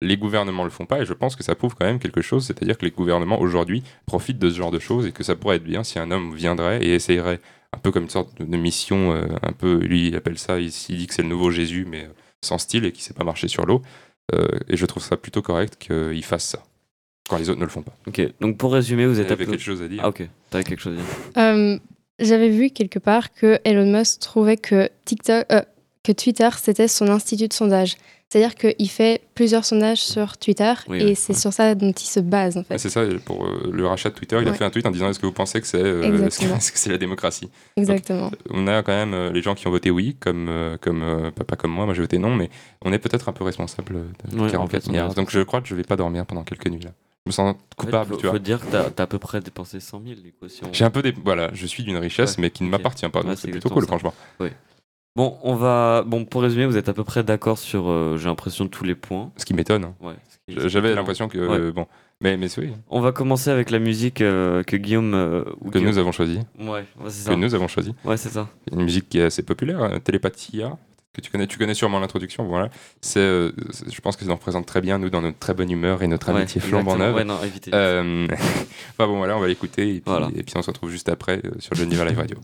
[0.00, 2.44] Les gouvernements le font pas et je pense que ça prouve quand même quelque chose,
[2.44, 5.56] c'est-à-dire que les gouvernements aujourd'hui profitent de ce genre de choses et que ça pourrait
[5.56, 7.38] être bien si un homme viendrait et essayerait
[7.72, 10.72] un peu comme une sorte de, mission, euh, un peu, lui il appelle ça, il,
[10.88, 12.08] il dit que c'est le nouveau Jésus mais euh,
[12.44, 13.80] sans style et qui sait pas marcher sur l'eau.
[14.34, 16.62] Euh, et je trouve ça plutôt correct qu'il fasse ça
[17.28, 17.94] quand les autres ne le font pas.
[18.08, 20.64] Ok, donc pour résumer, vous êtes T'avais appelé- quelque chose à dire Ah, ok, t'avais
[20.64, 21.04] quelque chose à dire.
[21.38, 21.78] Euh,
[22.18, 25.62] J'avais vu quelque part que Elon Musk trouvait que TikTok, euh,
[26.02, 27.96] que Twitter c'était son institut de sondage.
[28.32, 32.06] C'est-à-dire qu'il fait plusieurs sondages sur Twitter Oui, et ouais, c'est sur ça dont il
[32.06, 32.78] se base en fait.
[32.78, 35.10] C'est ça, pour euh, le rachat de Twitter, il a fait un tweet en disant
[35.10, 36.30] est-ce que vous pensez que c'est euh,
[36.86, 37.50] la démocratie?
[37.76, 38.30] Exactement.
[38.48, 41.30] On a quand même euh, les gens qui ont voté oui, comme, euh, comme euh,
[41.30, 42.48] pas, pas comme moi, moi j'ai voté non, mais
[42.82, 43.96] on est peut-être un peu responsable
[44.30, 45.14] de Ouais, en 44 fait, on est milliards.
[45.14, 46.92] Donc je crois que je vais pas dormir pendant quelques nuits là.
[47.26, 48.32] Je me sens En fait, coupable, faut, tu vois.
[48.32, 50.66] faut dire que t'as as à peu près dépensé 100 000 l'équation.
[50.72, 51.12] J'ai un peu des...
[51.24, 53.22] Voilà, je suis d'une richesse, Ouais, mais qui ne m'appartient pas.
[53.22, 53.86] Ouais, c'est plutôt cool, ça.
[53.88, 54.12] franchement.
[55.14, 56.02] Bon, on va.
[56.06, 58.94] Bon, pour résumer, vous êtes à peu près d'accord sur, euh, j'ai l'impression, tous les
[58.94, 59.30] points.
[59.36, 59.84] Ce qui m'étonne.
[59.84, 59.94] hein.
[60.00, 60.14] Ouais.
[60.48, 61.36] J'avais l'impression que.
[61.38, 61.86] Euh, bon.
[62.22, 65.12] Mais, mais oui, On va commencer avec la musique euh, que Guillaume.
[65.14, 66.38] euh, ou que Guillaume- nous avons choisi.
[66.58, 67.36] Ouais, c'est Que ça.
[67.36, 67.94] nous avons choisi.
[68.04, 68.48] Ouais, c'est ça.
[68.72, 70.78] Une musique qui est assez populaire, euh, Télépathia.
[71.14, 72.70] Que tu connais, tu connais sûrement l'introduction, voilà.
[73.02, 73.52] C'est, euh,
[73.92, 76.06] je pense que ça nous représente très bien, nous, dans notre très bonne humeur et
[76.06, 77.04] notre Ouais, amitié flambant exactement.
[77.06, 77.14] neuve.
[77.16, 77.70] Ouais, non, évitez.
[77.74, 78.26] Euh,
[78.90, 80.28] enfin bon, voilà, on va l'écouter et puis, Voilà.
[80.34, 82.38] et puis on se retrouve juste après euh, sur Geneva Live Radio.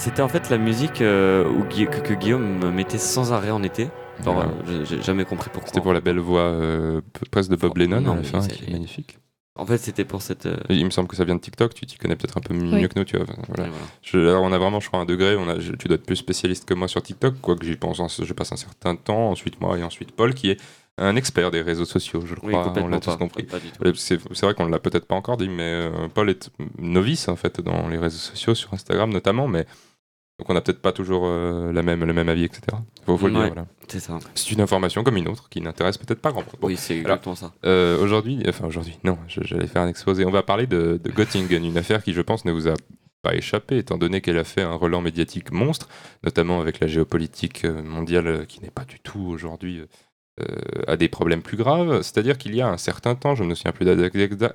[0.00, 3.50] C'était en fait la musique euh, où Gui- que, que Guillaume me mettait sans arrêt
[3.50, 3.88] en été.
[4.20, 4.50] Voilà.
[4.68, 5.68] euh, j'ai- jamais compris pourquoi.
[5.68, 8.26] C'était pour la belle voix euh, presque de Bob Oh, Lennon non, à la mais
[8.26, 9.18] fin, c'est- qui est magnifique.
[9.56, 10.46] En fait, c'était pour cette.
[10.46, 12.40] euh, Et il me semble que ça vient de TikTok, tu t'y connais peut-être un
[12.40, 12.88] peu mieux Oui.
[12.88, 13.26] que nous, tu vois.
[13.28, 13.64] enfin, voilà.
[13.64, 13.86] ouais, voilà.
[14.02, 15.36] Je- alors, on a vraiment, je crois, un degré.
[15.36, 18.00] On a, je- tu dois être plus spécialiste que moi sur TikTok, quoique j'y pense,
[18.00, 19.30] en- je passe un certain temps.
[19.30, 20.60] Ensuite, moi et ensuite Paul, qui est
[20.98, 22.60] un expert des réseaux sociaux, je Oui, crois.
[22.60, 23.46] on complètement l'a tous compris.
[23.94, 27.28] C'est c'est vrai qu'on ne l'a peut-être pas encore dit, mais euh, Paul est novice
[27.28, 29.66] en fait dans les réseaux sociaux, sur Instagram notamment, mais
[30.40, 32.62] donc on n'a peut-être pas toujours euh, la même, le même avis, etc.
[33.04, 33.66] Faut, faut le dire, voilà.
[33.88, 34.18] C'est ça.
[34.34, 36.54] C'est une information comme une autre qui n'intéresse peut-être pas grand monde.
[36.60, 37.52] Bon, Oui, c'est alors- exactement ça.
[37.66, 40.24] euh, aujourd'hui, enfin aujourd'hui, non, je- j'allais faire un exposé.
[40.24, 42.74] On va parler de, de Göttingen, une affaire qui, je pense, ne vous a
[43.22, 45.88] pas échappé, étant donné qu'elle a fait un relan médiatique monstre,
[46.24, 49.82] notamment avec la géopolitique euh, mondiale qui n'est pas du tout aujourd'hui
[50.40, 52.02] euh, a des problèmes plus graves.
[52.02, 54.52] C'est-à-dire qu'il y a un certain temps, je ne me souviens plus date exa-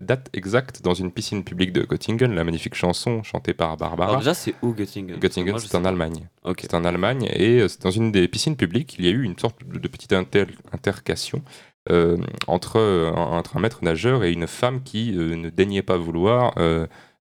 [0.00, 4.10] date- exacte, dans une piscine publique de Göttingen, la magnifique chanson chantée par Barbara.
[4.10, 5.18] Alors, déjà, c'est où Göttingen?
[5.18, 5.84] Göttingen, c'est en.
[5.84, 6.28] Allemagne.
[6.60, 9.22] C'est en Allemagne et euh, c'est dans une des piscines publiques, il y a eu
[9.22, 11.42] une sorte de, de petite inter- intercation
[11.90, 15.96] euh, entre, euh, entre un maître nageur et une femme qui euh, ne daignait pas
[15.96, 16.54] vouloir,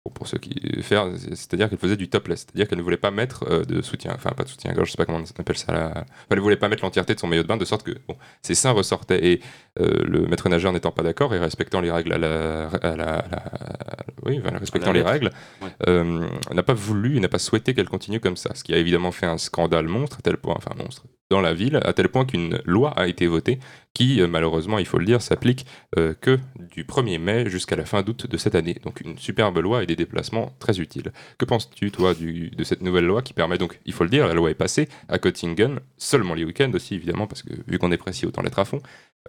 [0.04, 3.10] pour, pour ceux qui faire, c'est-à-dire qu'elle faisait du topless, c'est-à-dire qu'elle ne voulait pas
[3.10, 5.72] mettre euh, de soutien, enfin pas de soutien-gorge, je sais pas comment on appelle ça,
[5.92, 7.92] enfin, elle ne voulait pas mettre l'entièreté de son maillot de bain de sorte que
[8.08, 9.24] bon, ses seins ressortaient.
[9.24, 9.40] Et
[9.80, 13.18] euh, le maître nageur n'étant pas d'accord et respectant les règles à la, à la-
[13.18, 15.30] à la- oui, voilà, respectant la les règles,
[15.62, 15.68] Ouais.
[15.88, 19.12] euh, n'a pas voulu, n'a pas souhaité qu'elle continue comme ça, ce qui a évidemment
[19.12, 22.24] fait un scandale monstre à tel point, enfin monstre, dans la ville, à tel point
[22.24, 23.58] qu'une loi a été votée
[23.94, 25.66] qui, euh, malheureusement, il faut le dire, s'applique
[25.98, 26.38] euh, que
[26.74, 28.76] du 1er mai jusqu'à la fin d'août de cette année.
[28.84, 31.12] Donc une superbe loi et des déplacements très utiles.
[31.38, 34.26] Que penses-tu, toi, du- de cette nouvelle loi qui permet donc, il faut le dire,
[34.28, 37.90] la loi est passée à Göttingen, seulement les week-ends aussi, évidemment, parce que vu qu'on
[37.92, 38.80] est précis, autant l'être à fond,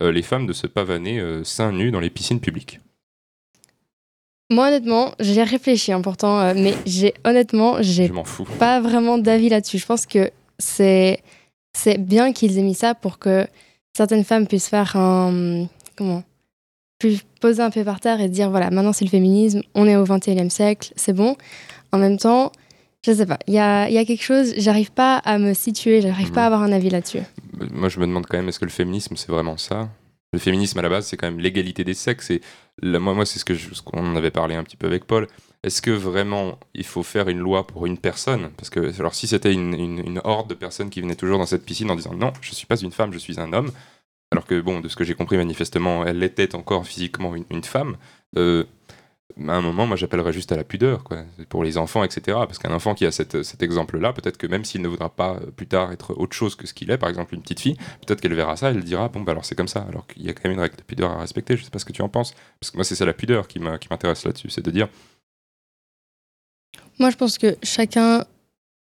[0.01, 2.79] euh, les femmes de se pavaner euh, seins nus dans les piscines publiques.
[4.49, 8.11] Moi, honnêtement, j'ai réfléchi, hein, pourtant, euh, mais j'ai honnêtement, j'ai
[8.59, 9.77] pas vraiment d'avis là-dessus.
[9.79, 11.19] Je pense que c'est
[11.75, 13.47] c'est bien qu'ils aient mis ça pour que
[13.95, 16.23] certaines femmes puissent faire un comment
[16.99, 19.95] puissent poser un pied par terre et dire voilà maintenant c'est le féminisme, on est
[19.95, 21.35] au 21e siècle, c'est bon.
[21.91, 22.51] En même temps,
[23.05, 25.53] je sais pas, il y a, il y a quelque chose, j'arrive pas à me
[25.53, 27.19] situer, j'arrive pas à avoir un avis là-dessus.
[27.71, 29.89] Moi, je me demande quand même, est-ce que le féminisme, c'est vraiment ça?
[30.31, 32.31] Le féminisme, à la base, c'est quand même l'égalité des sexes.
[32.31, 32.41] Et
[32.81, 35.27] la- moi, moi c'est ce ce qu'on en avait parlé un petit peu avec Paul.
[35.63, 38.49] Est-ce que vraiment il faut faire une loi pour une personne?
[38.57, 41.65] Parce que alors, si c'était une, une- horde de personnes qui venaient toujours dans cette
[41.65, 43.71] piscine en disant non, je suis pas une femme, je suis un homme,
[44.31, 47.97] alors que bon, de ce que j'ai compris manifestement, elle était encore physiquement une, femme.
[48.37, 48.65] euh,
[49.47, 52.45] à un moment, moi, j'appellerais juste à la pudeur, quoi, pour les enfants, etc.
[52.45, 55.35] Parce qu'un enfant qui a cette- cet exemple-là, peut-être que même s'il ne voudra pas
[55.41, 57.77] euh, plus tard être autre chose que ce qu'il est, par exemple une petite fille,
[58.05, 60.29] peut-être qu'elle verra ça, elle dira bon bah alors c'est comme ça, alors qu'il y
[60.29, 61.57] a quand même une règle de pudeur à respecter.
[61.57, 63.47] Je sais pas ce que tu en penses, parce que moi c'est ça la pudeur
[63.47, 64.87] qui m'intéresse là-dessus, c'est de dire
[66.99, 68.25] Moi, je pense que chacun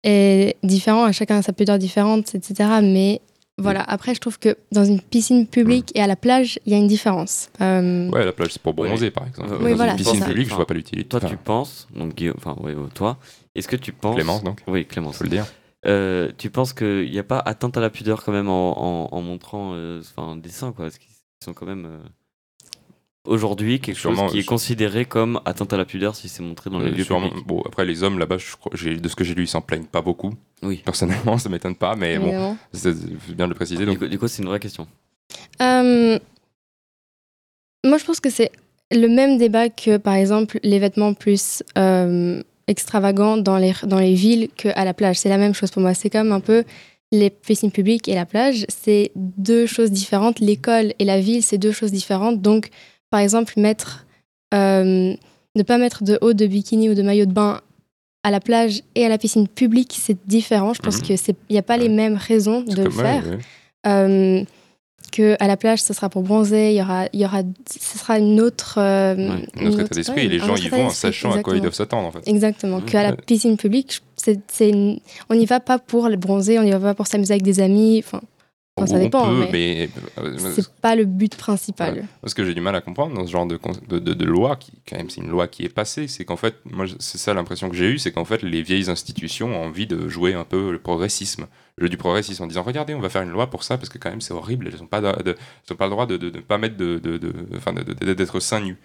[0.04, 2.70] est différent, chacun a sa pudeur différente, etc.
[2.84, 3.22] Mais
[3.58, 6.76] voilà, après, je trouve que dans une piscine publique et à la plage, il y
[6.76, 7.50] a une différence.
[7.62, 8.90] Euh, ouais la plage c'est pour Ouais.
[8.90, 9.56] bronzer par exemple.
[9.62, 11.08] Oui, Dans voilà, une piscine publique, je vois pas l'utilité.
[11.08, 13.18] Toi, Enfin, tu penses, donc Guillaume, enfin, ouais, toi,
[13.56, 14.16] est-ce que tu penses.
[14.16, 15.18] Clémence donc, Oui, Clémence.
[15.18, 15.46] faut le dire.
[15.88, 19.16] Euh, tu penses qu'il n'y a pas atteinte à la pudeur quand même en, en,
[19.16, 21.12] en montrant euh, enfin, des seins, quoi Parce qu'ils
[21.44, 21.88] sont quand même.
[23.26, 26.70] Aujourd'hui, quelque Sûrement, chose qui est considéré comme atteinte à la pudeur si c'est montré
[26.70, 27.48] dans les Euh, lieux sûrement- publics.
[27.48, 29.62] bon après les hommes là-bas, je crois- j'ai- de ce que j'ai lu, ils s'en
[29.62, 30.34] plaignent pas beaucoup.
[30.64, 30.82] Oui.
[30.86, 32.58] Personnellement, ça m'étonne pas, mais bon, évidemment.
[32.74, 33.80] c'est c'est bien de le préciser.
[33.80, 34.88] Du Donc coup, du coup, c'est une vraie question.
[35.62, 36.20] Euh,
[37.84, 38.52] moi, je pense que c'est
[38.92, 44.14] le même débat que, par exemple, les vêtements plus euh, extravagants dans les, dans les
[44.16, 45.18] villes qu'à la plage.
[45.20, 45.94] C'est la même chose pour moi.
[45.94, 46.64] C'est comme un peu
[47.12, 48.66] les piscines publiques et la plage.
[48.70, 50.40] C'est deux choses différentes.
[50.40, 52.42] L'école et la ville, c'est deux choses différentes.
[52.42, 52.70] Donc,
[53.10, 54.06] par exemple, mettre,
[54.54, 55.14] euh,
[55.56, 57.62] ne pas mettre de haut de bikini ou de maillot de bain
[58.24, 60.74] à la plage et à la piscine publique, c'est différent.
[60.74, 61.08] Je pense Mhm.
[61.08, 63.38] que c'est, il n'y a pas les mêmes raisons de le ouais, faire ouais.
[63.88, 64.44] euh,
[65.12, 67.98] que à la plage ce sera pour bronzer il y aura il y aura ce
[68.00, 70.90] sera une autre euh, Ouais, un autre état d'esprit et les gens y vont en
[70.90, 72.28] sachant à quoi ils doivent s'attendre en fait.
[72.28, 76.72] exactement qu'à la piscine publique c'est, une- on n'y va pas pour bronzer, on n'y
[76.72, 78.02] va pas pour s'amuser avec des amis.
[78.04, 78.20] Enfin,
[78.78, 82.06] Enfin, ça dépend, peut, mais mais, euh, c'est pas le but principal.
[82.26, 84.26] Ce que j'ai du mal à comprendre dans ce genre de, con- de, de- de
[84.26, 87.18] loi, qui quand même c'est une loi qui est passée, c'est qu'en fait, moi c'est
[87.18, 90.34] ça l'impression que j'ai eue, c'est qu'en fait les vieilles institutions ont envie de jouer
[90.34, 93.32] un peu le progressisme, le jeu du progressisme, en disant regardez, on va faire une
[93.32, 95.36] loi pour ça parce que quand même c'est horrible, elles n'ont pas, de-
[95.70, 96.98] elles pas le droit de ne pas mettre de,
[98.14, 98.78] d'être seins nus.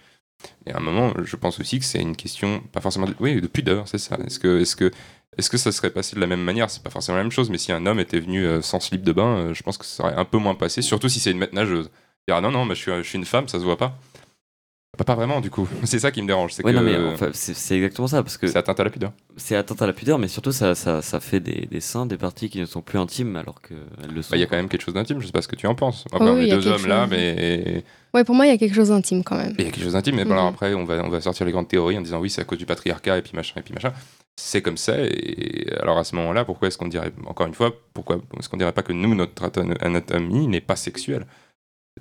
[0.65, 3.39] Et à un moment, je pense aussi que c'est une question, pas forcément, de, oui,
[3.41, 4.17] de pudeur, c'est ça.
[4.25, 4.89] Est-ce que, est-ce que,
[5.37, 6.69] est-ce que ça serait passé de la même manière?
[6.69, 9.03] C'est pas forcément la même chose, mais si un homme était venu euh, sans slip
[9.03, 11.31] de bain, euh, je pense que ça serait un peu moins passé, surtout si c'est
[11.31, 11.89] une maître nageuse.
[12.27, 13.97] Dire, ah non, non, mais je suis, je suis une femme, ça se voit pas.
[14.97, 15.67] Pas, pas vraiment, du coup.
[15.85, 16.51] C'est ça qui me dérange.
[16.53, 18.83] C'est Ouais, que non, mais enfin, c'est c'est exactement ça, parce que c'est atteinte à
[18.83, 19.13] la pudeur.
[19.37, 22.17] c'est atteinte à la pudeur, mais surtout ça, ça, ça fait des, des seins, des
[22.17, 24.31] parties qui ne sont plus intimes alors qu'elles le sont.
[24.31, 25.65] Bah, Il y a quand même quelque chose d'intime, je sais pas ce que tu
[25.65, 26.03] en penses.
[26.11, 28.75] Après, Oh on est deux hommes là, mais Ouais, pour moi, il y a quelque
[28.75, 29.55] chose d'intime quand même.
[29.57, 30.15] il y a quelque chose d'intime.
[30.17, 32.41] Mais alors après, on va, on va sortir les grandes théories en disant oui, c'est
[32.41, 33.93] à cause du patriarcat et puis machin et puis machin.
[34.35, 34.95] C'est comme ça.
[34.99, 38.57] Et alors à ce moment-là, pourquoi est-ce qu'on dirait, encore une fois, pourquoi est-ce qu'on
[38.57, 39.49] dirait pas que nous, notre
[39.79, 41.25] anatomie n'est pas sexuelle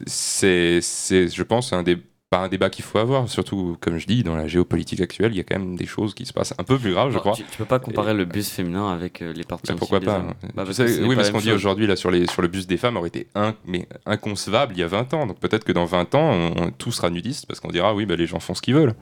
[0.07, 1.97] C'est, c'est, je pense, un des
[2.31, 5.37] pas un débat qu'il faut avoir, surtout comme je dis, dans la géopolitique actuelle, il
[5.37, 7.33] y a quand même des choses qui se passent un peu plus graves, je crois.
[7.33, 10.07] Tu, tu peux pas comparer le bus féminin avec euh, les Mais intimes pourquoi des
[10.07, 10.29] pas hommes.
[10.31, 10.49] hein.
[10.55, 12.69] Bah, parce sais, Oui, mais ce qu'on dit aujourd'hui là sur, les, sur le bus
[12.69, 13.27] des femmes aurait été
[13.67, 15.27] mais inconcevable il y a 20 ans.
[15.27, 18.07] Donc peut-être que dans 20 ans, on, on- tout sera nudiste parce qu'on dira oui,
[18.07, 18.95] bah, les gens font ce qu'ils veulent.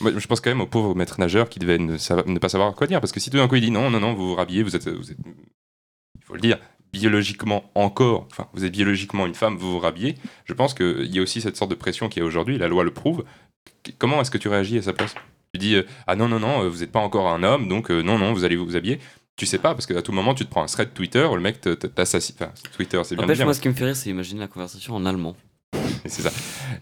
[0.00, 2.86] Moi, je pense quand même au pauvre maître nageur qui devait ne, pas savoir quoi
[2.86, 3.00] dire.
[3.00, 4.74] Parce que si tout d'un coup il dit non, non, non, vous vous rhabillez, vous
[4.74, 6.58] êtes, vous êtes il faut le dire,
[6.92, 10.16] biologiquement encore, enfin, vous êtes biologiquement une femme, vous vous rhabillez.
[10.44, 12.68] Je pense qu'il y a aussi cette sorte de pression qu'il y a aujourd'hui, la
[12.68, 13.24] loi le prouve.
[13.98, 15.14] Comment est-ce que tu réagis à sa place?
[15.52, 17.90] Tu dis, euh, ah non, non, non, euh, vous n'êtes pas encore un homme, donc
[17.90, 18.98] euh, non, non, vous allez vous habiller.
[19.36, 21.60] Tu sais pas, parce qu'à tout moment, tu te prends un thread Twitter, le mec
[21.94, 22.36] t'assassine.
[22.40, 24.48] Enfin, Twitter, c'est bien N'empêche, dire, moi, ce qui me fait rire, c'est imaginer la
[24.48, 25.36] conversation en allemand.
[26.06, 26.30] c'est ça.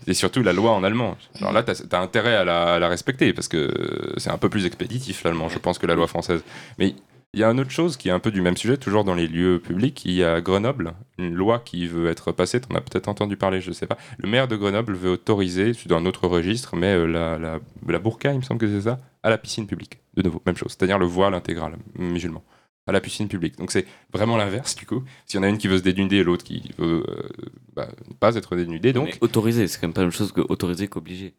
[0.06, 1.16] Et surtout la loi en allemand.
[1.40, 4.48] Alors là, tu as, intérêt à la, à la respecter, parce que c'est un peu
[4.48, 6.44] plus expéditif l'allemand, je pense, que la loi française.
[6.78, 6.94] Mais
[7.34, 9.14] il y a une autre chose qui est un peu du même sujet, toujours dans
[9.14, 10.04] les lieux publics.
[10.04, 13.08] Il y a à Grenoble, une loi qui veut être passée, tu en as peut-être
[13.08, 13.98] entendu parler, je sais pas.
[14.18, 17.58] Le maire de Grenoble veut autoriser, c'est dans un autre registre, mais euh, la, la,
[17.86, 19.98] la burqa, il me semble que c'est ça, à la piscine publique.
[20.14, 22.42] De nouveau, même chose, c'est-à-dire le voile intégral musulman.
[22.86, 23.56] À la piscine publique.
[23.58, 25.02] Donc c'est vraiment l'inverse, du coup.
[25.26, 27.28] S'il y en a une qui veut se dénuder et l'autre qui veut euh,
[27.74, 29.06] bah, ne pas être dénudée, donc.
[29.06, 31.34] Mais autorisé, c'est quand même pas la même chose que autorisé qu'obligé.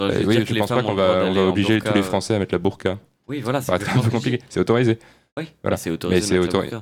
[0.00, 2.54] Euh, oui, je pense pas qu'on va, on va obliger tous les Français à mettre
[2.54, 2.98] la burqa.
[3.28, 4.40] Oui, voilà, Ça c'est être un peu compliqué.
[4.48, 4.98] C'est autorisé.
[5.36, 5.76] Oui, Voilà.
[5.76, 6.20] c'est autorisé.
[6.20, 6.76] Mais c'est autorisé.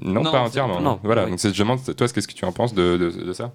[0.00, 0.80] Non, Non, pas entièrement.
[0.80, 1.24] non, voilà.
[1.24, 1.30] oui.
[1.30, 3.52] Donc c'est- je demande, toi, qu'est-ce que tu en penses de, de, de ça?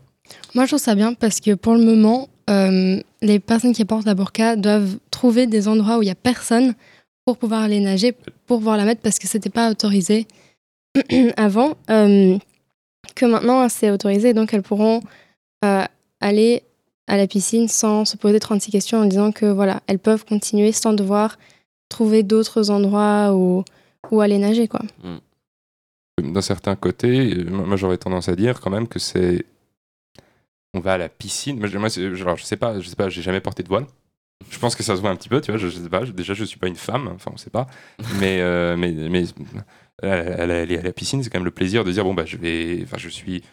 [0.56, 4.06] Moi, je trouve ça bien parce que pour le moment, euh, les personnes qui portent
[4.06, 6.74] la burqa doivent trouver des endroits où il n'y a personne
[7.26, 10.28] pour pouvoir aller nager, pour pouvoir la mettre parce que c'était pas autorisé
[11.38, 11.76] avant.
[11.90, 12.38] euh,
[13.16, 15.02] que maintenant, c'est autorisé, donc elles pourront
[15.66, 15.84] euh,
[16.20, 16.64] aller
[17.08, 20.72] à la piscine sans se poser 36 questions en disant que voilà, elles peuvent continuer
[20.72, 21.38] sans devoir
[21.94, 23.64] trouver d'autres endroits où,
[24.12, 24.82] où aller nager, quoi.
[26.22, 29.46] D'un certain côté, euh, moi j'aurais tendance à dire quand même que c'est.
[30.76, 31.60] On va à la piscine.
[31.60, 33.86] Moi, alors, je sais pas, je sais pas, j'ai jamais porté de voile.
[34.50, 35.58] Je pense que ça se voit un petit peu, tu vois.
[35.60, 36.04] Je, je sais pas.
[36.06, 37.08] je- déjà, je suis pas une femme.
[37.16, 37.68] Enfin, on sait pas.
[38.20, 39.24] Mais, euh, mais, mais
[40.04, 42.38] euh, aller à la piscine, c'est quand même le plaisir de dire bon bah je
[42.38, 42.82] vais.
[42.84, 43.44] Enfin, je suis.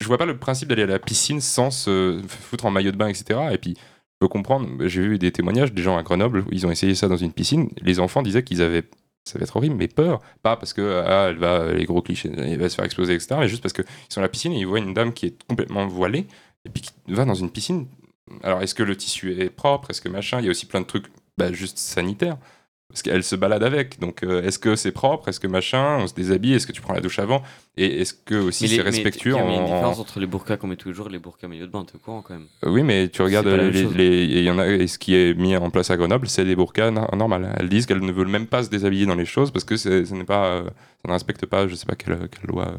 [0.00, 2.96] Je vois pas le principe d'aller à la piscine sans se foutre en maillot de
[2.96, 3.38] bain, etc.
[3.52, 3.76] Et puis,
[4.20, 4.68] peux comprendre.
[4.86, 7.70] J'ai vu des témoignages des gens à Grenoble ils ont essayé ça dans une piscine.
[7.82, 8.84] Les enfants disaient qu'ils avaient
[9.24, 10.20] ça va être horrible, mais peur.
[10.42, 13.36] Pas parce que ah, elle va, les gros clichés, elle va se faire exploser, etc.
[13.38, 15.42] Mais juste parce qu'ils sont à la piscine et ils voient une dame qui est
[15.46, 16.26] complètement voilée
[16.64, 17.86] et puis qui va dans une piscine.
[18.42, 19.90] Alors, est-ce que le tissu est propre?
[19.90, 20.38] Est-ce que machin?
[20.40, 21.06] Il y a aussi plein de trucs
[21.36, 22.38] bah, juste sanitaires.
[22.90, 24.00] Parce qu'elle se balade avec.
[24.00, 25.28] Donc, euh, est-ce que c'est propre?
[25.28, 25.98] Est-ce que machin?
[26.00, 26.54] On se déshabille?
[26.54, 27.40] Est-ce que tu prends la douche avant?
[27.76, 30.56] Et est-ce que aussi c'est respectueux Il y a- une en- différence entre les burkas
[30.56, 32.34] qu'on met tous les jours et les burkas maillot de bain, t'es au courant quand
[32.34, 32.46] même.
[32.64, 33.84] Oui, mais tu regardes les,
[34.26, 36.56] les- y en a, et ce qui est mis en place à Grenoble, c'est des
[36.56, 37.54] burkas no- normales.
[37.58, 40.12] Elles disent qu'elles ne veulent même pas se déshabiller dans les choses parce que ce
[40.12, 42.72] n'est pas, euh, ça ne respecte pas, je sais pas quelle, quelle loi.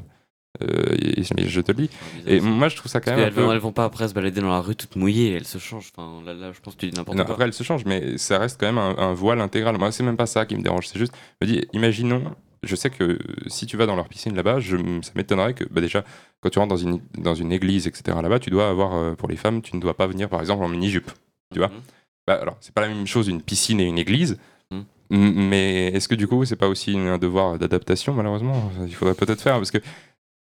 [0.62, 1.90] Euh, et- je te le dis.
[2.28, 3.42] Et moi, je trouve ça quand Parce même un qu'elles peu.
[3.44, 5.92] vont, elles vont pas après se balader dans la rue toute mouillée, elles se changent.
[5.96, 7.30] Enfin, là, là, je pense que tu dis n'importe quoi.
[7.32, 9.78] après, elle se change, mais ça reste quand même un, un voile intégral.
[9.78, 10.88] Moi, c'est même pas ça qui me dérange.
[10.88, 12.24] C'est juste, je me dis, imaginons,
[12.64, 15.82] je sais que si tu vas dans leur piscine là-bas, je, ça m'étonnerait que, bah,
[15.82, 16.04] déjà,
[16.42, 19.30] quand tu rentres dans une, dans une église, etc., là-bas, tu dois avoir, euh, pour
[19.30, 21.12] les femmes, tu ne dois pas venir, par exemple, en mini-jupe.
[21.54, 21.82] Tu vois Mhm.
[22.28, 24.38] Bah, alors, c'est pas la même chose une piscine et une église.
[24.70, 24.76] Mm.
[25.10, 28.72] M- Mais est-ce que du coup, c'est pas aussi un devoir d'adaptation, malheureusement?
[28.86, 29.80] Il faudrait peut-être faire, parce que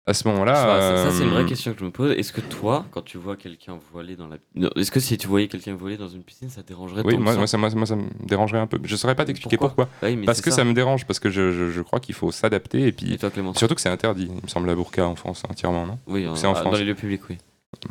[0.06, 0.54] à ce moment-là.
[0.54, 2.12] Ça, ça, c'est une vraie euh, question que je me pose.
[2.12, 4.36] Est-ce que toi, quand tu vois quelqu'un voilé dans la.
[4.76, 7.32] Est-ce que si tu voyais quelqu'un voilé dans une piscine, ça te dérangerait Oui, moi,
[7.46, 8.78] ça moi, ça, moi, ça me dérangerait un peu.
[8.82, 10.08] Je saurais pas t'expliquer Pourquoi pourquoi.
[10.08, 10.64] Oui, mais Parce que ça.
[10.64, 13.14] me dérange, parce que je, je, je crois qu'il faut s'adapter et puis.
[13.14, 15.86] Et toi, Clément Surtout que c'est interdit, il me semble, la burqa en France entièrement,
[15.86, 15.98] non?
[16.06, 16.72] Oui, c'est en ah, France.
[16.72, 17.38] Dans les lieux publics, oui.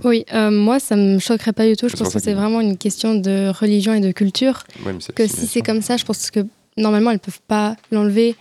[0.03, 1.87] Oui, euh, moi, ça me choquerait pas du tout.
[1.87, 4.63] Je pense que c'est vraiment une question de religion et de culture.
[4.85, 6.41] Ouais, Que si c'est comme ça, je pense que
[6.77, 8.35] normalement, elles peuvent pas l'enlever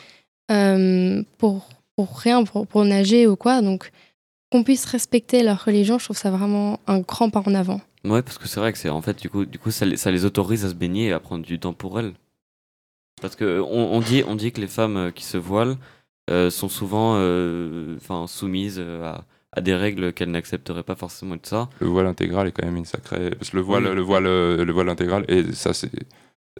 [0.50, 3.60] euh, pour, pour rien, pour, pour nager ou quoi.
[3.60, 3.90] Donc,
[4.52, 7.80] qu'on puisse respecter leur religion, je trouve ça vraiment un grand pas en avant.
[8.04, 9.96] Ouais, parce que c'est vrai que c'est en fait du coup, du coup ça, les,
[9.96, 12.12] ça les autorise à se baigner et à prendre du temps pour elles.
[13.20, 15.76] Parce que on, on dit, on dit que les femmes euh, qui se voilent
[16.30, 21.38] euh, sont souvent, euh, enfin, soumises à, à des règles qu'elles n'accepteraient pas forcément et
[21.40, 21.68] tout ça.
[21.80, 23.30] Le voile intégral est quand même une sacrée.
[23.30, 23.94] Parce que le voile, Oui.
[23.96, 25.90] le voile, le voile intégral, et ça, c'est.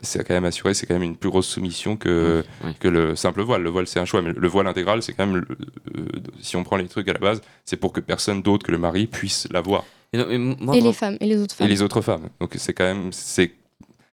[0.02, 2.74] C'est quand même assuré, c'est quand même une plus grosse soumission que, Oui.
[2.80, 3.62] que le simple voile.
[3.62, 5.36] Le voile, c'est un choix, mais le voile intégral, c'est quand même.
[5.36, 5.56] le-
[5.96, 6.06] euh,
[6.40, 8.78] si on prend les trucs à la base, c'est pour que personne d'autre que le
[8.78, 9.84] mari puisse la voir.
[10.12, 11.68] Et, non, mais moi, et les femmes, et les autres Et femmes.
[11.68, 12.28] les autres femmes.
[12.40, 13.12] Donc c'est quand même.
[13.12, 13.52] c'est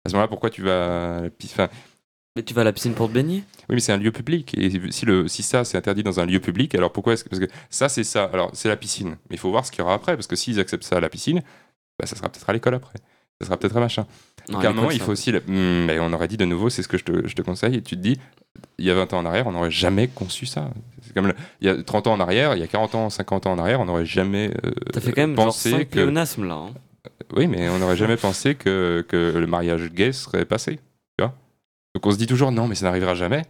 [0.05, 1.17] À ce moment-là, pourquoi tu vas.
[1.19, 1.69] à la pi- Enfin,
[2.37, 3.43] mais tu vas à la piscine pour te baigner?
[3.69, 4.55] oui, mais c'est un lieu public.
[4.57, 7.29] Et si, le, si ça, c'est interdit dans un lieu public, alors pourquoi est-ce que.
[7.29, 8.31] Parce que ça, c'est ça.
[8.33, 9.17] Alors, c'est la piscine.
[9.29, 10.15] Mais il faut voir ce qu'il y aura après.
[10.15, 11.43] Parce que s'ils acceptent ça à la piscine,
[11.99, 12.99] bah, ça sera peut-être à l'école après.
[13.41, 14.07] Ça sera peut-être à machin.
[14.49, 15.33] Donc à un moment, il faut aussi.
[15.33, 17.43] la- Hmm, mais on aurait dit de nouveau, c'est ce que je te, je te
[17.43, 17.77] conseille.
[17.77, 18.19] Et tu te dis,
[18.79, 20.71] il y a 20 ans en arrière, on n'aurait jamais conçu ça.
[21.03, 23.11] C'est comme le- il y a 30 ans en arrière, il y a 40 ans,
[23.11, 25.79] 50 ans en arrière, on n'aurait jamais euh, T'as fait quand même genre pensé 5
[25.89, 25.93] que.
[25.93, 26.55] pléonasmes là.
[26.55, 26.71] hein.
[27.37, 30.77] Oui, mais on n'aurait jamais pensé que, que le mariage gay serait passé.
[31.19, 31.35] Tu vois
[31.95, 33.43] Donc on se dit toujours, non, mais ça n'arrivera jamais.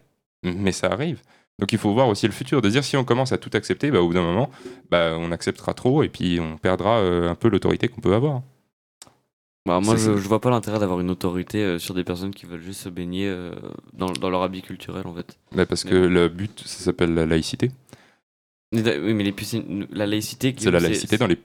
[0.43, 1.21] Mais ça arrive.
[1.59, 2.63] Donc il faut voir aussi le futur.
[2.63, 4.49] De dire, si on commence à tout accepter, bah, au bout d'un moment,
[4.91, 8.41] bah, on acceptera trop et puis on perdra euh, un peu l'autorité qu'on peut avoir.
[9.67, 12.47] Bah, moi, je, je vois pas l'intérêt d'avoir une autorité euh, sur des personnes qui
[12.47, 13.53] veulent juste se baigner euh,
[13.93, 15.39] dans, dans leur habit culturel en fait.
[15.53, 16.13] Bah, parce Mais que bon.
[16.15, 17.71] le but, ça s'appelle la laïcité.
[18.73, 20.55] Mais oui, mais les piscines, la laïcité.
[20.57, 21.39] C'est la laïcité dans les,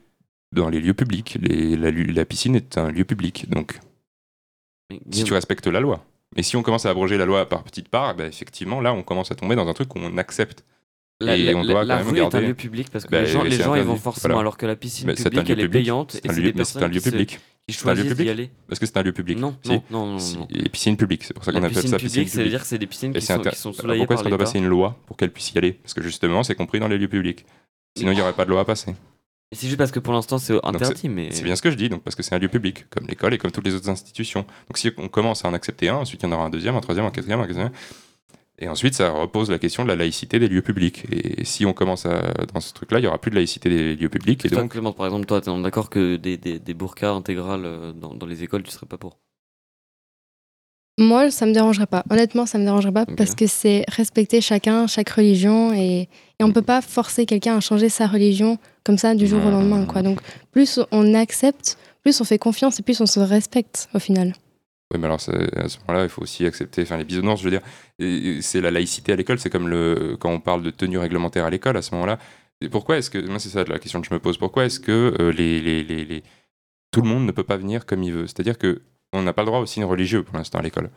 [0.52, 1.38] dans les lieux publics.
[1.42, 3.50] Les- la, la piscine est un lieu public.
[3.50, 3.78] Donc
[4.90, 6.04] Mais si tu respectes la loi.
[6.36, 9.02] Mais si on commence à abroger la loi par petites parts, bah, effectivement, là, on
[9.02, 10.64] commence à tomber dans un truc qu'on accepte.
[11.20, 13.04] la, et la- on doit la quand même rue est un garder- lieu public parce
[13.04, 14.40] que Bah, les gens, les gens vont forcément Voilà.
[14.40, 16.64] alors que la piscine Mais publique lieu elle est payante C'est un lieu, mais un
[16.64, 16.78] se-
[17.10, 17.40] public.
[17.68, 18.50] Qui choisissent d'y aller.
[18.68, 19.38] Parce que c'est un lieu public.
[19.38, 19.70] Non, Si.
[19.70, 20.36] non, non, non, Si.
[20.38, 20.46] non.
[20.50, 22.60] Et piscine publique, c'est pour ça qu'on appelle piscine ça piscine publique, ça veut dire
[22.60, 24.68] que c'est des piscines qui sont, inter- qui sont pourquoi est-ce qu'on doit passer une
[24.68, 25.72] loi pour qu'elle puisse y aller?
[25.72, 27.44] Parce que justement, c'est compris dans les lieux publics.
[27.98, 28.94] Sinon, il n'y aurait pas de loi à passer.
[29.52, 31.30] C'est juste parce que pour l'instant c'est interdit, mais.
[31.32, 33.32] C'est bien ce que je dis, donc parce que c'est un lieu public, comme l'école
[33.34, 34.42] et comme toutes les autres institutions.
[34.68, 36.74] Donc si on commence à en accepter un, ensuite il y en aura un deuxième,
[36.76, 37.70] un troisième, un quatrième, un quatrième.
[38.58, 41.04] Et ensuite, ça repose la question de la laïcité des lieux publics.
[41.12, 42.22] Et si on commence à,
[42.54, 44.46] dans ce truc-là, il n'y aura plus de laïcité des lieux publics.
[44.46, 47.92] Et donc, Clément, par exemple, toi, t'es d'accord que des, des, des burkas intégrales euh,
[47.92, 49.18] dans, dans les écoles, tu serais pas pour?
[50.98, 52.02] Moi, ça me dérangerait pas.
[52.08, 56.50] Honnêtement, ça me dérangerait pas parce que c'est respecter chacun, chaque religion et, et on
[56.50, 59.84] peut pas forcer quelqu'un à changer sa religion comme ça du jour au lendemain.
[59.84, 60.00] Quoi.
[60.00, 60.20] Donc,
[60.52, 64.32] plus on accepte, plus on fait confiance et plus on se respecte au final.
[64.92, 66.82] Oui, mais alors à ce moment-là, il faut aussi accepter.
[66.82, 69.38] Enfin, les bisounours, je veux dire, c'est la laïcité à l'école.
[69.40, 71.76] C'est comme le quand on parle de tenue réglementaire à l'école.
[71.76, 72.18] À ce moment-là,
[72.60, 74.38] et pourquoi est-ce que moi c'est ça la question que je me pose.
[74.38, 76.22] Pourquoi est-ce que euh, les, les, les, les-
[76.92, 78.26] tout le monde ne peut pas venir comme il veut?
[78.28, 78.80] C'est-à-dire que
[79.12, 80.90] on n'a pas le droit au signe religieux pour l'instant à l'école.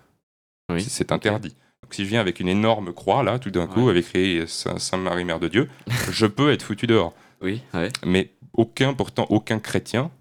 [0.71, 0.81] Oui.
[0.83, 1.55] C'est- interdit.
[1.81, 3.91] Donc si je viens avec une énorme croix là, tout d'un coup, Ouais.
[3.91, 5.67] avec écrit Saint- Sainte Marie Mère de Dieu,
[6.11, 7.13] je peux être foutu dehors.
[7.41, 7.89] Oui, ouais.
[8.05, 10.11] Mais aucun, pourtant, aucun chrétien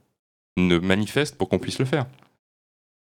[0.57, 2.07] ne manifeste pour qu'on puisse le faire.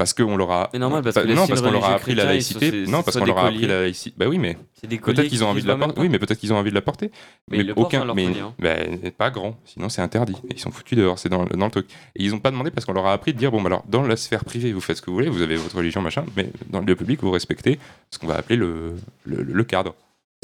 [0.04, 0.70] Parce qu'on leur a.
[0.74, 2.72] C'est normal, parce Bah, que non, parce qu'on leur a appris la laïcité.
[2.72, 4.14] c'est- Non, c'est parce qu'on leur a appris la laïcité.
[4.18, 6.01] Bah oui, mais C'est des colliers peut-être qu'ils ont envie de la porter.
[6.01, 7.10] Oui, mais peut-être qu'ils ont envie de la porter.
[7.49, 8.54] Mais ils le portent, leur mais hein.
[8.60, 8.76] bah,
[9.18, 9.58] pas grand.
[9.64, 10.36] Sinon, c'est interdit.
[10.51, 11.18] Ils sont foutus dehors.
[11.20, 11.88] C'est dans, dans le truc.
[12.18, 13.84] Et ils n'ont pas demandé parce qu'on leur a appris de dire bon, bah, alors,
[13.88, 16.26] dans la sphère privée, vous faites ce que vous voulez, vous avez votre religion, machin,
[16.36, 17.80] mais dans le lieu public, vous respectez
[18.12, 18.95] ce qu'on va appeler le,
[19.26, 19.95] le, le cadre.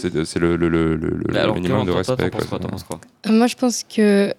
[0.02, 2.30] C'est c'est le, le, le, le- le Mais alors, minimum de respect.
[2.30, 2.46] Quoi.
[2.46, 4.34] quoi, quoi Euh, Moi, je pense que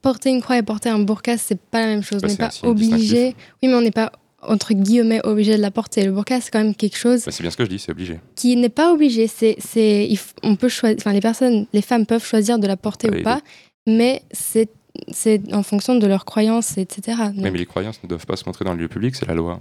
[0.00, 2.22] porter une croix et porter un burqa, c'est pas la même chose.
[2.22, 3.34] Bah, on n'est pas obligé.
[3.62, 4.10] Oui, mais on n'est pas
[4.42, 6.04] entre guillemets obligé de la porter.
[6.04, 7.92] Le burqa, c'est quand même quelque chose Bah, c'est bien ce que je dis, c'est
[7.92, 8.20] obligé.
[8.34, 9.26] qui n'est pas obligé.
[9.26, 10.08] C'est, c'est,
[10.42, 10.98] on peut choisir.
[11.00, 13.40] Enfin, les personnes, les femmes peuvent choisir de la porter ou pas,
[13.86, 14.68] mais c'est,
[15.10, 17.18] c'est en fonction de leurs croyances, etc.
[17.34, 19.26] Donc, Mais, mais les croyances ne doivent pas se montrer dans le lieu public, c'est
[19.26, 19.60] la loi.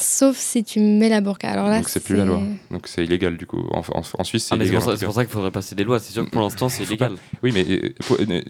[0.00, 1.48] Sauf si tu mets la burqa.
[1.50, 2.40] Alors là, Donc c'est plus la loi.
[2.70, 3.62] Donc c'est illégal du coup.
[3.72, 4.96] En, en- en Suisse, c'est Ah, mais c'est illégal.
[4.98, 5.98] c'est pour ça qu'il faudrait passer des lois.
[6.00, 7.14] C'est sûr que pour l'instant, c'est illégal.
[7.42, 8.40] Oui, mais euh, euh, euh,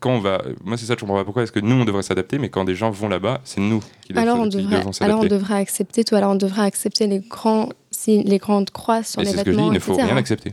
[0.00, 0.42] quand on va.
[0.64, 2.64] Moi, c'est ça, je comprends pas pourquoi est-ce que nous, on devrait s'adapter, mais quand
[2.64, 5.28] des gens vont là-bas, c'est nous qui, alors on qui devrait, devons alors on s'adapter.
[5.28, 6.14] devrait accepter tout.
[6.16, 9.42] Alors on devrait accepter les grands, si, les grandes croix sur Et les c'est ce
[9.44, 10.06] que je dis, vêtements, il ne faut etc.
[10.08, 10.52] rien accepter.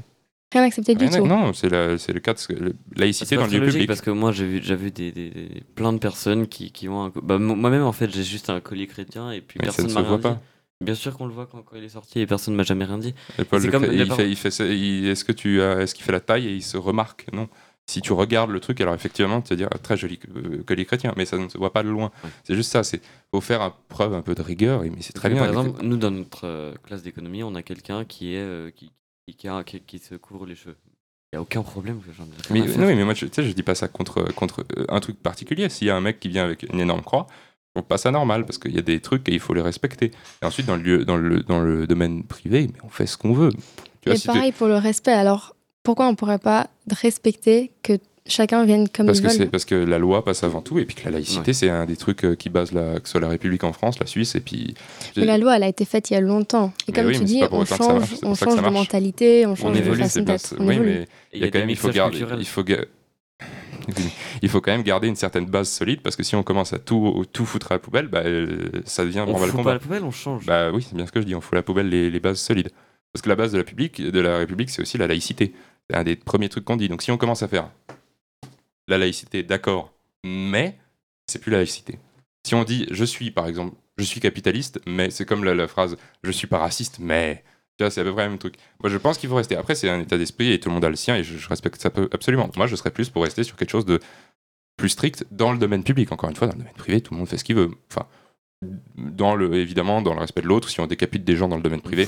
[0.54, 1.28] Rien accepter du Rien- tout.
[1.28, 3.88] non, c'est le cas de laïcité dans le lieu public.
[3.88, 6.90] parce que moi j'ai vu, j'ai vu des, des- des- plein de personnes qui, qui
[6.90, 7.12] ont un.
[7.24, 9.90] Bah, mo- Moi-même en fait j'ai juste un collier chrétien et puis Mais personne ne
[9.90, 10.24] se m'a rien voit dit.
[10.24, 10.42] pas.
[10.82, 12.98] Bien sûr qu'on le voit quand, quand il est sorti et personne m'a jamais rien
[12.98, 13.14] dit.
[13.40, 15.24] Et Paul C'est Le comme Cret- les il par- fait, il fait ça- il- Est-ce
[15.24, 17.28] que tu est-ce qu'il fait la taille et il se remarque?
[17.34, 17.48] Non.
[17.88, 20.86] Si tu regardes le truc, alors effectivement, tu vas dire ah, très joli euh, collier
[20.86, 22.12] chrétien, mais ça ne se voit pas de loin.
[22.24, 22.30] Ouais.
[22.44, 22.84] C'est juste ça.
[22.84, 25.40] C'est faut faire un- preuve un peu de rigueur, mais c'est très bien.
[25.40, 28.92] Par exemple, nous dans notre euh, classe d'économie, on a quelqu'un qui est euh, qui,
[29.32, 30.78] qui, qui a- qui- qui se couvre les cheveux.
[31.34, 32.02] Il y a aucun problème.
[32.18, 32.82] j'en ai rien Mais, à faire.
[32.82, 35.00] non, oui, mais moi, je- tu sais, je dis pas ça contre, contre euh, un
[35.00, 35.70] truc particulier.
[35.70, 37.28] S'il y a un mec qui vient avec une énorme croix,
[37.74, 40.12] trouve pas ça normal parce qu'il y a des trucs et il faut les respecter.
[40.42, 43.18] Et ensuite, dans le, lieu, dans le, dans le domaine privé, mais on fait ce
[43.18, 43.52] qu'on veut.
[44.02, 45.14] Tu vois, Et si pareil pour le respect.
[45.14, 47.94] Alors, pourquoi on pourrait pas respecter que
[48.28, 50.80] chacun vienne comme parce il que, veut c'est, parce que la loi passe avant tout
[50.80, 53.12] et puis que la laïcité, c'est un des trucs euh, qui base la, que ce
[53.14, 54.76] soit la République en France, la Suisse et puis.
[55.18, 56.72] Mais la loi, elle a été faite il y a longtemps.
[56.88, 59.80] Et Mais comme oui, tu dis, on change, on change de mentalité, on change de
[59.80, 60.56] évolue, façon c'est bien d'être.
[60.60, 60.90] Oui, évolue.
[60.90, 62.40] mais il y a des quand même, il faut, mixages garder, culturels.
[62.42, 62.86] il, faut ga-
[64.42, 66.80] il faut quand même garder une certaine base solide parce que si on commence à
[66.80, 69.64] tout, tout foutre à la poubelle, bah, euh, ça devient On on va le fout
[69.64, 70.46] pas la poubelle, on change.
[70.46, 72.20] Bah oui, c'est bien ce que je dis, on fout à la poubelle les, les
[72.20, 72.70] bases solides.
[73.14, 75.54] Parce que la base de la, public, de la République, c'est aussi la laïcité.
[75.90, 76.88] C'est un des premiers trucs qu'on dit.
[76.88, 77.70] Donc si on commence à faire
[78.92, 79.92] la laïcité, d'accord,
[80.24, 80.78] mais
[81.28, 81.98] c'est plus la laïcité.
[82.46, 85.68] Si on dit je suis, par exemple, je suis capitaliste, mais c'est comme la, la
[85.68, 87.44] phrase je suis pas raciste, mais.
[87.78, 88.56] Tu vois, c'est à peu près le même truc.
[88.82, 89.56] Moi, je pense qu'il faut rester.
[89.56, 91.48] Après, c'est un état d'esprit et tout le monde a le sien et je, je
[91.50, 92.50] respecte ça peu- absolument.
[92.58, 94.00] Moi, je serais plus pour rester sur quelque chose de
[94.78, 96.12] plus strict dans le domaine public.
[96.12, 97.72] Encore une fois, dans le domaine privé, tout le monde fait ce qu'il veut.
[97.90, 98.06] Enfin,
[98.98, 101.64] dans le, évidemment, dans le respect de l'autre, si on décapite des gens dans le
[101.64, 102.08] domaine privé,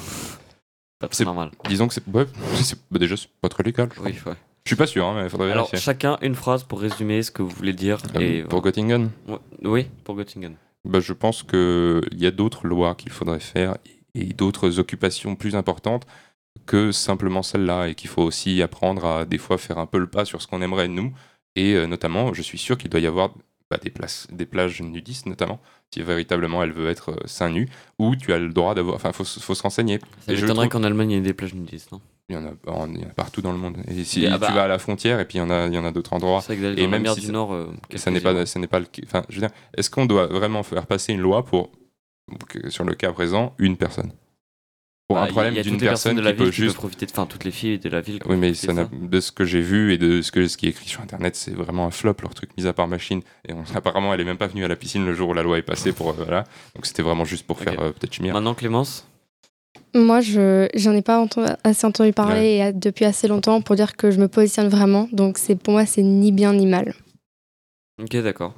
[1.12, 1.50] c'est- normal.
[1.68, 2.06] disons que c'est.
[2.08, 2.26] Ouais,
[2.92, 3.90] bah, déjà, c'est pas très légal.
[4.00, 4.34] Oui, ouais.
[4.66, 5.80] Je suis pas sûr, hein, mais il faudrait Alors, vérifier.
[5.84, 7.98] chacun une phrase pour résumer ce que vous voulez dire.
[8.16, 10.56] Euh, et pour Göttingen Ouais, Oui, pour Göttingen.
[10.86, 13.78] bah, Je pense qu'il y a d'autres lois qu'il faudrait faire
[14.16, 16.06] et d'autres occupations plus importantes
[16.66, 20.08] que simplement celle-là et qu'il faut aussi apprendre à des fois faire un peu le
[20.08, 21.12] pas sur ce qu'on aimerait nous.
[21.56, 23.34] Et euh, notamment, je suis sûr qu'il doit y avoir
[23.70, 25.60] bah, des, places, des plages nudistes, notamment,
[25.94, 27.68] si véritablement elle veut être euh, seins nus,
[28.00, 28.96] où tu as le droit d'avoir.
[28.96, 30.00] Enfin, il faut, se- faut se renseigner.
[30.26, 31.92] Ça je trouve- qu'en Allemagne il y ait des plages nudistes.
[31.92, 32.00] Non
[32.30, 32.52] Il y, en a,
[32.88, 33.78] il y en a partout dans le monde.
[33.88, 35.74] Et si tu bah- vas à la frontière, et puis il y en a, il
[35.74, 36.40] y en a d'autres endroits.
[36.42, 37.54] C'est vrai que Et dans la même mer si du Nord.
[37.54, 38.86] euh, ça n'est pas, ce n'est pas le.
[39.06, 41.72] Enfin, je veux dire, est-ce qu'on doit vraiment faire passer une loi pour,
[42.70, 44.14] sur le cas présent, une personne?
[45.10, 46.76] Pour Bah, un problème d'une personne de la qui peut qui juste.
[46.78, 47.12] profiter de.
[47.12, 48.20] Enfin, toutes les filles de la ville.
[48.26, 50.70] Oui, mais ça de ce que j'ai vu et de ce, que, ce qui est
[50.70, 53.22] écrit sur Internet, c'est vraiment un flop, leur truc, mis à part machine.
[53.48, 55.44] Et on- apparemment, elle est même pas venue à la piscine le jour où la
[55.44, 56.12] loi est passée pour.
[56.12, 56.46] euh, voilà.
[56.74, 58.34] Donc c'était vraiment juste pour faire euh, peut-être chimère.
[58.34, 59.06] Maintenant, Clémence?
[59.96, 63.96] Moi, je j'en ai pas entendu- assez entendu parler et, depuis assez longtemps pour dire
[63.96, 65.08] que je me positionne vraiment.
[65.12, 66.94] Donc, c'est pour moi, c'est ni bien ni mal.
[68.02, 68.56] Ok, d'accord.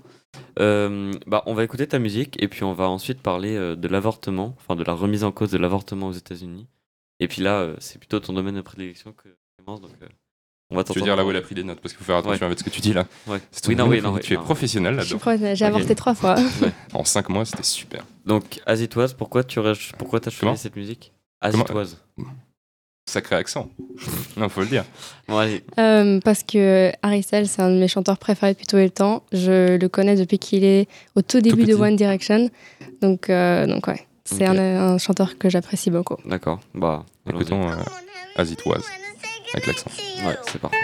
[0.59, 3.87] Euh, bah, on va écouter ta musique et puis on va ensuite parler euh, de
[3.87, 6.67] l'avortement, enfin de la remise en cause de l'avortement aux États-Unis.
[7.19, 9.91] Et puis là, euh, c'est plutôt ton domaine de prédilection que Clémence, donc
[10.75, 12.05] on va Tu veux dire là où elle a pris des notes, parce qu'il faut
[12.05, 13.05] faire attention avec ce que tu dis là.
[13.27, 13.39] Ouais.
[13.67, 14.43] Oui, non, oui, tu es non.
[14.43, 16.35] professionnel pro- J'ai avorté trois fois.
[16.93, 18.03] En 5 mois, c'était super.
[18.25, 19.59] Donc, Azitoise, pourquoi tu
[19.97, 21.11] pourquoi as choisi cette musique?
[21.41, 21.97] Azitoise.
[23.07, 23.69] Sacré accent.
[24.35, 24.83] non, faut le dire.
[25.27, 25.63] Bon, allez.
[25.77, 29.23] Euh, parce que Harry Styles, c'est un de mes chanteurs préférés depuis tout le temps.
[29.31, 31.75] Je le connais depuis qu'il est au tout début de.
[31.75, 32.49] One Direction.
[33.01, 36.15] Donc, euh, donc ouais, c'est un, un chanteur que j'apprécie beaucoup.
[36.25, 36.59] D'accord.
[36.73, 37.05] Bah.
[37.29, 37.75] Écoutons euh,
[38.37, 38.81] As It Was,
[39.53, 39.89] avec l'accent.
[40.25, 40.77] Ouais, c'est parfait.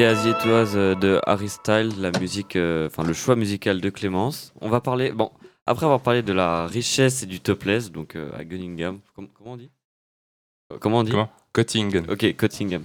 [0.00, 3.82] C'était As It Was euh, de Harry Styles, la musique, euh, enfin le choix musical
[3.82, 4.54] de Clémence.
[4.62, 5.30] On va parler, bon,
[5.66, 9.52] après avoir parlé de la richesse et du topless, donc euh, à Gunningham, com- comment
[9.52, 9.70] on dit?
[10.80, 11.10] Comment on dit?
[11.10, 11.30] Comment?
[11.52, 12.06] Cottingham.
[12.08, 12.82] Ok, Cottingham.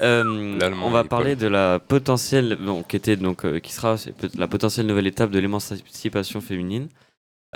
[0.00, 3.96] Euh, on va parler de la potentielle, bon, qui était donc, euh, qui sera
[4.36, 6.88] la potentielle nouvelle étape de l'émancipation féminine.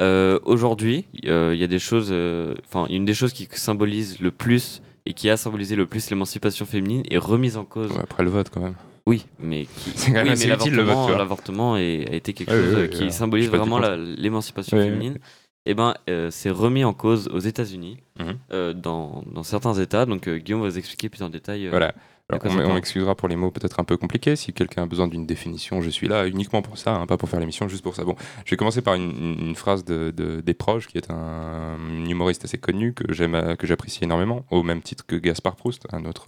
[0.00, 2.12] Euh, Aujourd'hui, il y a des choses,
[2.66, 6.66] enfin, une des choses qui symbolise le plus et qui a symbolisé le plus l'émancipation
[6.66, 7.92] féminine est remise en cause.
[7.92, 8.74] Ouais, après le vote, quand même.
[9.08, 12.34] Oui, mais qui, C'est quand même oui, assez mais utile, le vote, l'avortement, a été
[12.34, 15.18] quelque chose qui symbolise vraiment l'émancipation féminine.
[15.66, 18.38] Et ben, euh, c'est remis en cause aux États-Unis, Mhm.
[18.52, 20.04] euh, dans, dans certains États.
[20.06, 21.66] Donc, euh, Guillaume va vous expliquer plus en détail.
[21.66, 21.94] euh, Voilà.
[22.30, 24.36] Alors, on on parle m'excusera pour les mots peut-être un peu compliqués.
[24.36, 27.28] Si quelqu'un a besoin d'une définition, je suis là uniquement pour ça, hein, pas pour
[27.30, 28.04] faire l'émission, juste pour ça.
[28.04, 32.44] Bon, je vais commencer par une, phrase de, de- des proches, qui est un, humoriste
[32.44, 36.26] assez connu que j'aime, que j'apprécie énormément, au même titre que Gaspard Proust, un autre.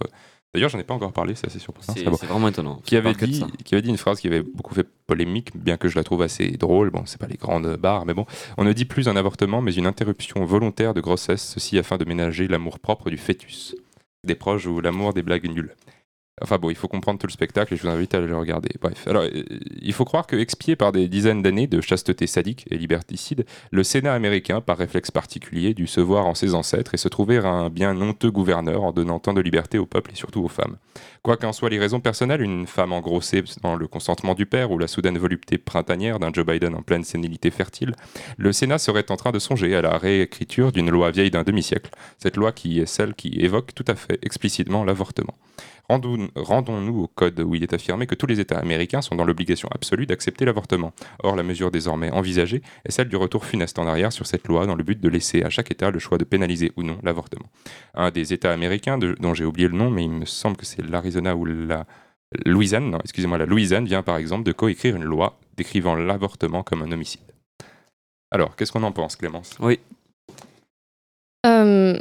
[0.53, 1.93] D'ailleurs, j'en ai pas encore parlé, c'est assez surprenant.
[1.93, 2.17] C'est c'est bon.
[2.17, 2.81] vraiment étonnant.
[2.83, 5.87] Qui avait, dit, qui avait dit une phrase qui avait beaucoup fait polémique, bien que
[5.87, 6.89] je la trouve assez drôle.
[6.89, 8.25] Bon, c'est pas les grandes barres, mais bon.
[8.57, 12.03] On ne dit plus un avortement, mais une interruption volontaire de grossesse, ceci afin de
[12.03, 13.75] ménager l'amour propre du fœtus.
[14.25, 15.73] Des proches ou l'amour des blagues nulles.
[16.39, 18.69] Enfin bon, il faut comprendre tout le spectacle et je vous invite à le regarder.
[18.81, 19.43] Bref, alors euh,
[19.81, 23.83] il faut croire que, expié par des dizaines d'années de chasteté sadique et liberticide, le
[23.83, 27.69] Sénat américain, par réflexe particulier, dut se voir en ses ancêtres et se trouver un
[27.69, 30.77] bien honteux gouverneur en donnant tant de liberté au peuple et surtout aux femmes.
[31.21, 34.79] Quoi qu'en soient les raisons personnelles, une femme engrossée dans le consentement du père ou
[34.79, 37.93] la soudaine volupté printanière d'un Joe Biden en pleine sénilité fertile,
[38.37, 41.91] le Sénat serait en train de songer à la réécriture d'une loi vieille d'un demi-siècle,
[42.17, 45.35] cette loi qui est celle qui évoque tout à fait explicitement l'avortement.
[45.91, 49.25] Rendons- Rendons-nous au code où il est affirmé que tous les États américains sont dans
[49.25, 50.93] l'obligation absolue d'accepter l'avortement.
[51.21, 54.65] Or, la mesure désormais envisagée est celle du retour funeste en arrière sur cette loi
[54.65, 57.47] dans le but de laisser à chaque État le choix de pénaliser ou non l'avortement.
[57.93, 60.65] Un des États américains, de- dont j'ai oublié le nom, mais il me semble que
[60.65, 61.85] c'est l'Arizona ou la
[62.45, 66.83] Louisiane, non, excusez-moi, la Louisiane vient par exemple de coécrire une loi décrivant l'avortement comme
[66.83, 67.19] un homicide.
[68.31, 69.57] Alors, qu'est-ce qu'on en pense, Clémence?
[69.59, 69.79] Oui,
[71.45, 71.99] Euh,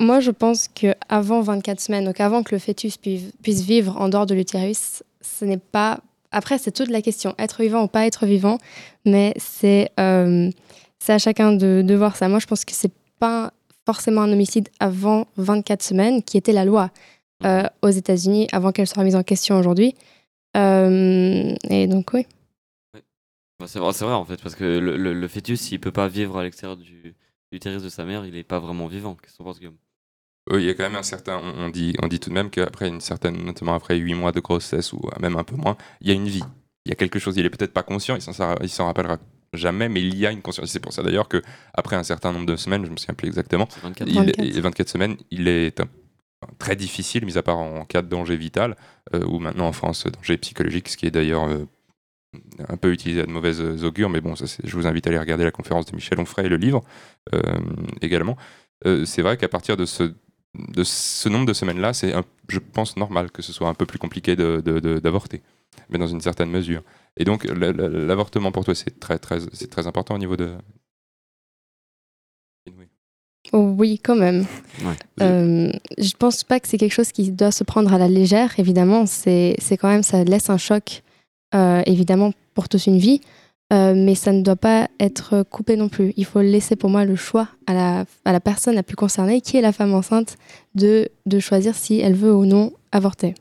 [0.00, 3.32] moi, je pense que avant 24 semaines, donc avant que le fœtus puisse,
[3.62, 6.00] vivre en dehors de l'utérus, ce n'est pas.
[6.30, 8.58] Après, c'est toute la question, être vivant ou pas être vivant,
[9.04, 10.50] mais c'est euh,
[11.08, 12.28] à chacun de, de voir ça.
[12.28, 13.52] Moi, je pense que c'est pas
[13.86, 16.90] forcément un homicide avant 24 semaines, qui était la loi
[17.44, 19.94] euh, aux États-Unis avant qu'elle soit remise en question aujourd'hui.
[20.56, 22.26] Euh, et donc, oui.
[23.58, 26.38] Bah, c'est vrai, en fait, parce que le, le- le fœtus, s'il peut pas vivre
[26.38, 27.14] à l'extérieur du
[27.50, 29.14] de l'utérus de sa mère, il est pas vraiment vivant.
[29.14, 29.78] Qu'est-ce que tu penses, Guillaume?
[30.50, 31.38] Oui, il y a quand même un certain.
[31.42, 34.32] On, on dit, on dit tout de même qu'après une certaine, notamment après 8 mois
[34.32, 36.44] de grossesse ou même un peu moins, il y a une vie.
[36.86, 37.36] Il y a quelque chose.
[37.36, 38.32] Il est peut-être pas conscient, il s'en
[38.62, 39.18] il s'en rappellera
[39.52, 40.70] jamais, mais il y a une conscience.
[40.70, 41.42] C'est pour ça d'ailleurs que
[41.74, 44.40] après un certain nombre de semaines, je me souviens plus exactement, C'est 24 il, 24.
[44.40, 45.80] est- 24 semaines, il est
[46.58, 48.76] très difficile, mis à part en cas de danger vital,
[49.14, 51.64] euh, ou maintenant en France, danger psychologique, ce qui est d'ailleurs euh,
[52.68, 55.18] un peu utilisé à de mauvaises augures, mais bon, ça, je vous invite à aller
[55.18, 56.82] regarder la conférence de Michel Onfray et le livre
[57.34, 57.40] euh,
[58.02, 58.36] également.
[58.86, 60.12] Euh, c'est vrai qu'à partir de ce,
[60.54, 62.12] de ce nombre de semaines-là, c'est,
[62.48, 65.42] je pense, normal que ce soit un peu plus compliqué de- de- de- d'avorter,
[65.90, 66.82] mais dans une certaine mesure.
[67.16, 70.36] Et donc, la- la- l'avortement pour toi, c'est très, très, c'est très important au niveau
[70.36, 70.54] de.
[73.52, 74.44] Oui, quand même.
[74.84, 74.94] Ouais.
[75.22, 78.58] Euh, je pense pas que c'est quelque chose qui doit se prendre à la légère,
[78.58, 79.06] évidemment.
[79.06, 81.02] C'est c'est quand même, ça laisse un choc,
[81.54, 83.22] euh, évidemment, pour toute une vie.
[83.72, 86.14] Euh, mais ça ne doit pas être coupé non plus.
[86.16, 89.42] Il faut laisser pour moi le choix à la, à la personne la plus concernée,
[89.42, 90.38] qui est la femme enceinte,
[90.74, 93.34] de, de choisir si elle veut ou non avorter.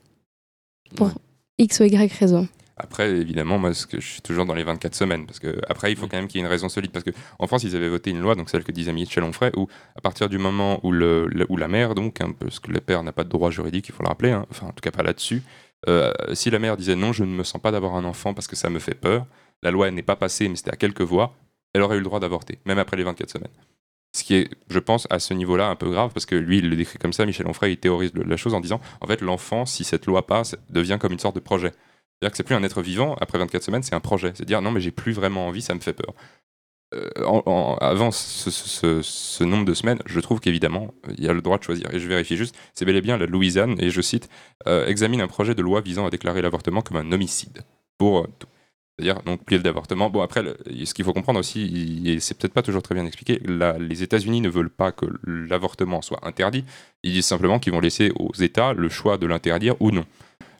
[0.95, 1.13] Pour Ouais.
[1.59, 2.47] X ou Y raison.
[2.80, 5.91] Après, évidemment, moi, ce que je suis toujours dans les 24 semaines, parce que après,
[5.91, 6.09] il faut Oui.
[6.11, 7.09] quand même qu'il y ait une raison solide, parce que
[7.39, 10.01] en France, ils avaient voté une loi, donc celle que disait Michel Onfray, où à
[10.01, 13.01] partir du moment où, le, le- où la mère, donc, hein, parce que le père
[13.01, 15.01] n'a pas de droit juridique, il faut le rappeler, hein, enfin, en tout cas pas
[15.03, 15.41] là-dessus,
[15.88, 18.47] euh, si la mère disait non, je ne me sens pas d'avoir un enfant parce
[18.47, 19.25] que ça me fait peur,
[19.64, 21.36] la loi n'est pas passée, mais c'était à quelques voix,
[21.74, 23.51] elle aurait eu le droit d'avorter, même après les 24 semaines.
[24.16, 26.70] Ce qui est, je pense, à ce niveau-là un peu grave, parce que lui, il
[26.70, 29.66] le décrit comme ça, Michel Onfray, il théorise la chose en disant, en fait, l'enfant,
[29.66, 31.72] si cette loi passe, devient comme une sorte de projet.
[31.72, 34.32] C'est-à-dire que c'est plus un être vivant, après 24 semaines, c'est un projet.
[34.34, 36.16] C'est dire, non, mais j'ai plus vraiment envie, ça me fait peur.
[36.95, 37.10] Euh,
[37.82, 41.93] avant ce, nombre de semaines, je trouve qu'évidemment, il y a le droit de choisir.
[41.93, 44.30] Et je vérifie juste, c'est bel et bien la Louisiane, et je cite,
[44.68, 47.64] euh, examine un projet de loi visant à déclarer l'avortement comme un homicide.
[47.97, 48.26] Pour.
[49.00, 50.10] C'est-à-dire, donc, plier le d'avortement.
[50.10, 50.43] Bon, après,
[50.84, 53.39] ce qu'il faut comprendre aussi, et c'est peut-être pas toujours très bien expliqué,
[53.80, 56.66] les États-Unis ne veulent pas que l'avortement soit interdit.
[57.04, 60.06] Ils disent simplement qu'ils vont laisser aux États le choix de l'interdire ou non.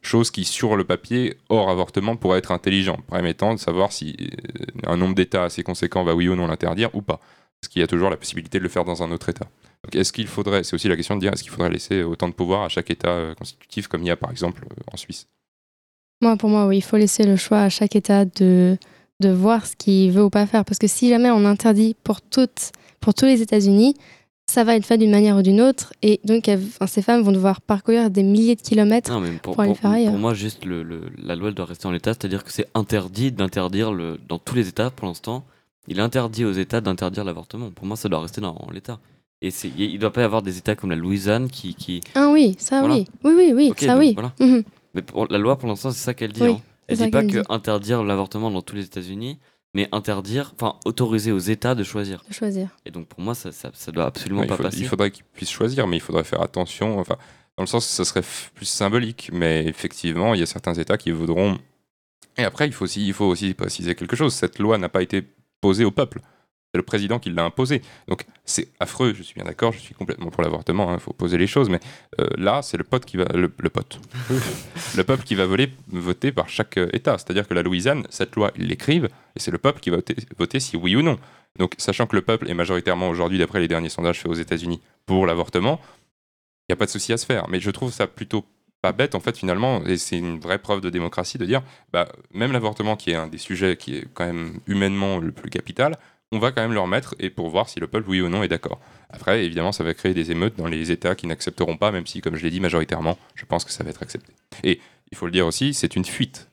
[0.04, 4.66] Chose qui, sur le papier, hors avortement, pourrait être intelligent, permettant de savoir si euh,
[4.86, 7.20] un nombre d'États assez conséquent va oui ou non l'interdire ou pas.
[7.60, 9.48] Parce qu'il y a toujours la possibilité de le faire dans un autre État.
[9.84, 12.28] Donc, est-ce qu'il faudrait, c'est aussi la question de dire, est-ce qu'il faudrait laisser autant
[12.30, 14.98] de pouvoir à chaque État euh, constitutif comme il y a par exemple euh, en
[14.98, 15.28] Suisse?
[16.22, 18.78] Moi, pour moi, oui, il faut laisser le choix à chaque État de,
[19.20, 20.66] de voir ce qu'il veut ou pas faire.
[20.66, 23.94] Parce que si jamais on interdit pour, toutes, pour tous les États-Unis,
[24.50, 25.94] ça va être fait d'une manière ou d'une autre.
[26.02, 29.12] Et donc, elles- enfin, ces femmes vont devoir parcourir des milliers de kilomètres.
[29.12, 30.12] Non, pour, pour aller pour- faire ailleurs.
[30.12, 32.68] pour moi, juste le, le- la loi elle doit rester en l'état, c'est-à-dire que c'est
[32.74, 33.92] interdit d'interdire
[34.28, 35.44] dans tous les États pour l'instant.
[35.90, 37.70] Il est interdit aux États d'interdire l'avortement.
[37.72, 39.00] Pour moi, ça doit rester dans l'état.
[39.42, 41.76] Et il ne doit pas y avoir des États comme la Louisiane qui.
[41.76, 42.02] qui...
[42.16, 42.96] Ah oui, ça Voilà.
[42.96, 43.06] oui.
[43.24, 44.14] Oui, oui, oui, ça donc oui.
[44.16, 44.34] voilà.
[44.40, 44.64] Mhm.
[44.98, 46.42] Mais pour- la loi, pour l'instant, c'est ça qu'elle dit.
[46.42, 46.62] Oui, hein.
[46.88, 47.38] Elle dit pas que dit.
[47.50, 49.38] interdire l'avortement dans tous les États-Unis,
[49.74, 52.24] mais interdire, enfin autoriser aux États de choisir.
[52.28, 52.70] De choisir.
[52.86, 54.80] Et donc pour moi, ça, ça, ça doit absolument Ouais, pas faut- passer.
[54.80, 56.98] il faudrait qu'ils puissent choisir, mais il faudrait faire attention.
[57.00, 57.16] Enfin,
[57.58, 58.24] dans le sens, ça serait
[58.56, 61.60] plus symbolique, mais effectivement, il y a certains États qui voudront.
[62.38, 64.34] Et après, il faut aussi, il faut aussi préciser quelque chose.
[64.34, 65.24] Cette loi n'a pas été
[65.62, 66.22] posée au peuple.
[66.74, 67.82] C'est le président qui l'a imposée.
[68.08, 69.14] Donc c'est affreux.
[69.16, 69.72] Je suis bien d'accord.
[69.72, 70.94] Je suis complètement pour l'avortement.
[70.94, 71.80] Il faut poser les choses, mais
[72.20, 74.00] euh, là, c'est le pote qui va, le, le pote,
[74.98, 77.18] le peuple qui va voler, voter par chaque euh, État.
[77.18, 80.16] C'est-à-dire que la Louisiane, cette loi, ils l'écrivent, et c'est le peuple qui va voter,
[80.38, 81.18] voter si oui ou non.
[81.58, 84.82] Donc, sachant que le peuple est majoritairement aujourd'hui, d'après les derniers sondages faits aux États-Unis,
[85.06, 85.80] pour l'avortement,
[86.68, 87.48] il n'y a pas de souci à se faire.
[87.50, 88.46] Mais je trouve ça plutôt
[88.82, 92.08] pas bête, en fait, finalement, et c'est une vraie preuve de démocratie de dire, bah,
[92.34, 95.98] même l'avortement, qui est un des sujets qui est quand même humainement le plus capital,
[96.32, 98.44] on va quand même le remettre et pour voir si le peuple, oui ou non,
[98.44, 98.80] est d'accord.
[99.10, 102.20] Après, évidemment, ça va créer des émeutes dans les États qui n'accepteront pas, même si,
[102.22, 104.34] comme je l'ai dit, majoritairement, je pense que ça va être accepté.
[104.64, 104.80] Et
[105.12, 106.50] il faut le dire aussi, c'est une fuite.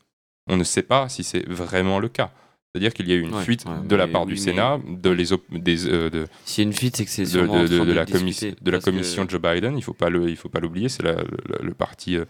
[0.47, 2.31] On ne sait pas si c'est vraiment le cas.
[2.73, 5.11] C'est-à-dire qu'il y a eu une Ouais, fuite ouais, de la part du Sénat, de,
[5.11, 8.57] les des, euh, de, S'il y a une fuite, c'est que c'est de, la, discuter,
[8.61, 9.77] de la parce que- commission Joe Biden.
[9.79, 10.89] Il faut pas le, il faut pas l'oublier.
[10.89, 12.25] C'est le, parti euh,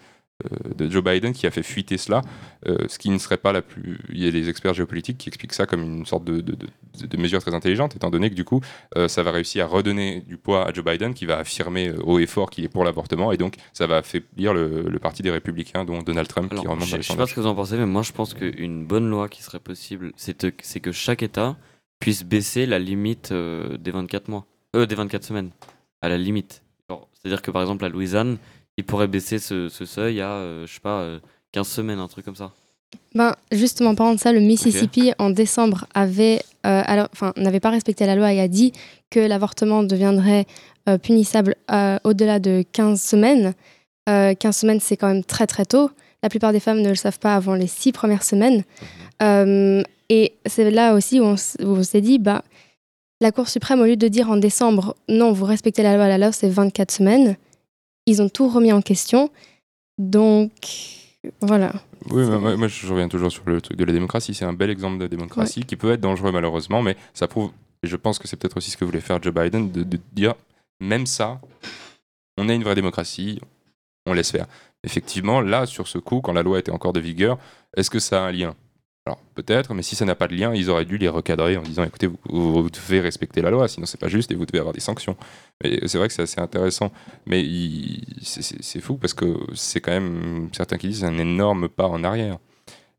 [0.74, 2.22] de Joe Biden qui a fait fuiter cela,
[2.66, 3.99] euh, ce qui ne serait pas la plus.
[4.11, 7.16] Il y a des experts géopolitiques qui expliquent ça comme une sorte de, de, de-
[7.16, 8.61] mesure très intelligente, étant donné que du coup,
[8.97, 11.97] euh, ça va réussir à redonner du poids à Joe Biden, qui va affirmer euh,
[12.05, 15.22] haut et fort qu'il est pour l'avortement, et donc ça va affaiblir le, le parti
[15.22, 17.55] des républicains, dont Donald Trump, qui remonte je, je sais pas ce que vous en
[17.55, 21.57] pensez, mais moi je pense qu'une bonne loi qui serait possible, c'est que chaque État
[22.01, 24.45] puisse baisser la limite euh, des 24 mois,
[24.76, 25.51] euh, des 24 semaines,
[26.03, 26.61] à la limite.
[27.14, 28.36] C'est-à-dire que par exemple la Louisiane,
[28.77, 31.18] il pourrait baisser ce, ce seuil à, euh, je sais pas, euh,
[31.53, 32.51] 15 semaines, un truc comme ça.
[33.14, 38.07] Ben, justement, parlant de ça, le Mississippi, en décembre, avait, euh, alors, n'avait pas respecté
[38.07, 38.72] la loi et a dit
[39.11, 40.47] que l'avortement deviendrait
[40.89, 43.55] euh, punissable euh, au-delà de 15 semaines.
[44.09, 45.91] Euh, 15 semaines, c'est quand même très très tôt.
[46.22, 48.64] La plupart des femmes ne le savent pas avant les six premières semaines.
[49.22, 52.43] Euh, et c'est là aussi où on, s- où on s'est dit, bah,
[53.20, 56.18] la Cour suprême, au lieu de dire en décembre, non, vous respectez la loi, la
[56.18, 57.37] loi c'est 24 semaines,
[58.07, 59.31] ils ont tout remis en question.
[59.99, 60.53] Donc,
[61.41, 61.73] voilà.
[62.11, 64.35] Oui, moi, moi, je reviens toujours sur le truc de la démocratie.
[64.35, 67.51] C'est un bel exemple de démocratie qui peut être dangereux malheureusement, mais ça prouve,
[67.83, 69.99] et je pense que c'est peut-être aussi ce que voulait faire Joe Biden, de, de
[70.13, 70.35] dire,
[70.81, 71.41] même ça,
[72.37, 73.41] on a une vraie démocratie,
[74.07, 74.47] on laisse faire.
[74.83, 77.39] Effectivement, là, sur ce coup, quand la loi était encore de vigueur,
[77.77, 78.55] est-ce que ça a un lien?
[79.07, 81.63] Alors peut-être, mais si ça n'a pas de lien, ils auraient dû les recadrer en
[81.63, 84.73] disant écoutez, vous, devez respecter la loi, sinon c'est pas juste et vous devez avoir
[84.73, 85.15] des sanctions.
[85.63, 86.91] Mais c'est vrai que c'est assez intéressant.
[87.27, 87.45] Mais
[88.23, 92.39] c'est fou parce que c'est quand même certains qui disent un énorme pas en arrière.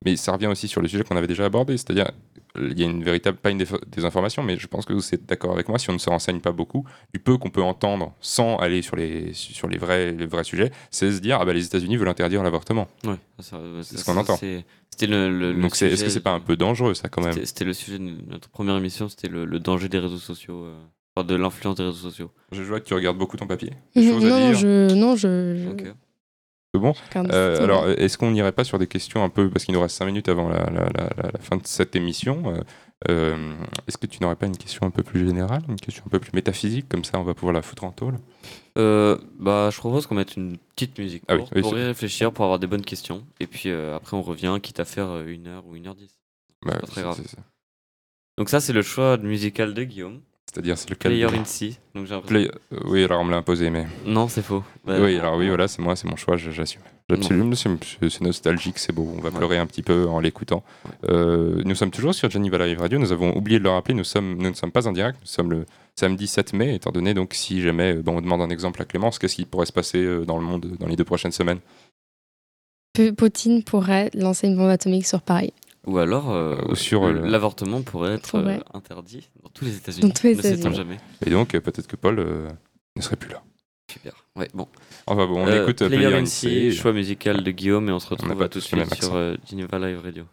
[0.05, 2.09] Mais ça revient aussi sur le sujet qu'on avait déjà abordé, c'est-à-dire
[2.57, 5.51] il y a une véritable, pas une désinformation, mais je pense que vous êtes d'accord
[5.51, 8.55] avec moi, si on ne se renseigne pas beaucoup, du peu qu'on peut entendre sans
[8.57, 11.65] aller sur les, sur les, vrais, les vrais sujets, c'est se dire, ah bah les
[11.65, 12.87] États-Unis veulent interdire l'avortement.
[13.05, 14.37] Ouais, C'est ce qu'on entend.
[14.37, 17.09] C'était le, le- le Donc c'est- est-ce que sujet- c'est pas un peu dangereux ça
[17.09, 19.99] quand même C'était c'était le sujet de notre première émission, c'était le, le danger des
[19.99, 20.75] réseaux sociaux, euh,
[21.17, 22.31] enfin, de l'influence des réseaux sociaux.
[22.53, 23.71] Je vois que tu regardes beaucoup ton papier.
[23.97, 24.57] Des non, à non, dire.
[24.57, 25.57] je, non, je,
[26.77, 29.81] bon Euh, alors, est-ce qu'on n'irait pas sur des questions un peu, parce qu'il nous
[29.81, 32.61] reste 5 minutes avant la, la- la- la- la fin de cette émission, euh,
[33.09, 33.53] euh,
[33.87, 36.19] est-ce que tu n'aurais pas une question un peu plus générale, une question un peu
[36.19, 38.15] plus métaphysique, comme ça on va pouvoir la foutre en tôle?
[38.77, 41.83] Euh, bah, je propose qu'on mette une petite musique Ah pour, oui, pour c'est- y
[41.83, 43.23] réfléchir, pour avoir des bonnes questions.
[43.39, 46.19] Et puis euh, après, on revient, quitte à faire une heure ou une heure dix.
[46.65, 47.21] Bah, pas très grave.
[48.37, 50.19] Donc ça, c'est le choix musical de Guillaume.
[50.55, 51.75] C'est-à-dire, c'est lequel Player de- in C.
[51.93, 53.85] Donc j'ai Play- euh, Oui, alors on me l'a imposé, mais.
[54.05, 54.63] Non, c'est faux.
[54.85, 56.81] Bah, oui, alors oui, voilà, c'est moi, c'est mon choix, j'assume.
[57.09, 59.35] J'assume, c'est nostalgique, c'est beau, on va Ouais.
[59.37, 60.63] pleurer un petit peu en l'écoutant.
[61.09, 64.03] Euh, nous sommes toujours sur Geneva Live Radio, nous avons oublié de le rappeler, nous,
[64.05, 65.65] sommes, nous ne sommes pas en direct, nous sommes le
[65.99, 68.85] samedi 7 mai, étant donné, donc si jamais, euh, bon, on demande un exemple à
[68.85, 71.59] Clémence, qu'est-ce qui pourrait se passer dans le monde dans les deux prochaines semaines?
[73.17, 75.53] Poutine pourrait lancer une bombe atomique sur Paris.
[75.87, 78.57] Ou alors, euh, Ou sur, le- euh, l'avortement pourrait être Pourrait.
[78.59, 80.07] euh, interdit dans tous les États-Unis.
[80.09, 80.75] Dans tous les ne sait-on États-Unis.
[80.75, 80.97] jamais.
[81.25, 82.49] Et donc, euh, peut-être que Paul euh,
[82.95, 83.43] ne serait plus là.
[83.91, 84.13] Super.
[84.35, 84.67] Ouais, bon.
[85.05, 87.99] Enfin bon, on Euh, écoute euh, Player Player in choix musical de Guillaume, et on
[87.99, 90.23] se retrouve pas à tout de tous le même suite sur euh, Geneva Live Radio.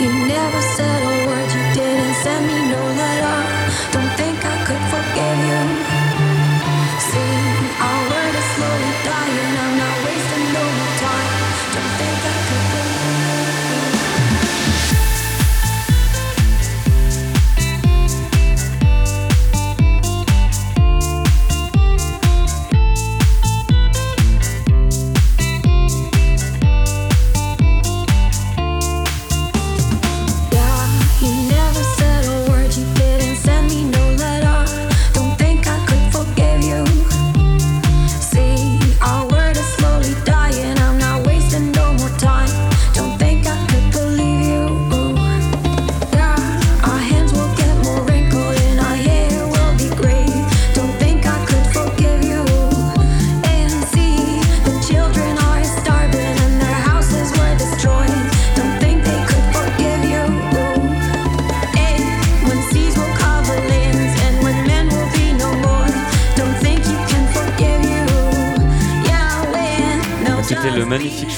[0.00, 3.38] You never said a word, you didn't send me no letter.
[3.92, 4.17] Don't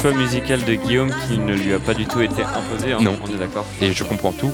[0.00, 2.92] choix musical de Guillaume qui ne lui a pas du tout été imposé.
[2.92, 3.18] hein, Non.
[3.22, 3.66] On est d'accord.
[3.80, 4.50] Et je comprends tout,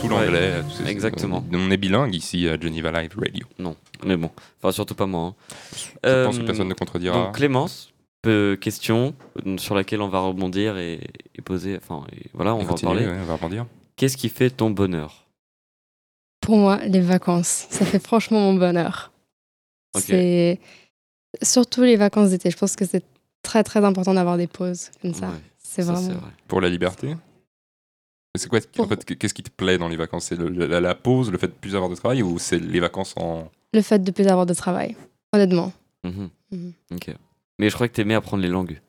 [0.00, 0.62] tout l'anglais.
[0.62, 0.90] tout ça.
[0.90, 1.44] exactement.
[1.52, 3.46] On est bilingue ici à Geneva Live Radio.
[3.58, 4.30] Non, mais bon.
[4.60, 5.22] Enfin, surtout pas moi.
[5.22, 5.34] hein.
[5.72, 7.24] Je pense que Euh, personne ne contredira.
[7.26, 7.92] Donc Clémence,
[8.22, 9.14] peu- question
[9.46, 11.00] euh, sur laquelle on va rebondir et,
[11.34, 11.76] et poser.
[11.76, 13.06] Enfin, et voilà, on Et va en parler.
[13.06, 13.66] ouais, on va rebondir.
[13.96, 15.26] Qu'est-ce qui fait ton bonheur?
[16.40, 19.10] Pour moi, les vacances, ça fait franchement mon bonheur.
[19.96, 20.60] C'est
[21.42, 22.50] surtout les vacances d'été.
[22.50, 23.02] Je pense que c'est
[23.54, 25.28] très très important d'avoir des pauses comme ça.
[25.28, 26.08] Ouais, c'est vraiment.
[26.08, 26.30] vrai.
[26.48, 27.14] Pour la liberté
[28.36, 30.24] c'est quoi, en fait, qu'est-ce qui te plaît dans les vacances?
[30.24, 32.80] C'est le- la, la pause, le fait de plus avoir de travail ou c'est les
[32.80, 33.48] vacances en...
[33.72, 34.96] Le fait de plus avoir de travail,
[35.32, 35.72] honnêtement.
[36.02, 36.30] Mhm.
[36.50, 36.72] Mhm.
[36.94, 37.14] Ok.
[37.60, 38.80] Mais je crois que t'aimais apprendre les langues.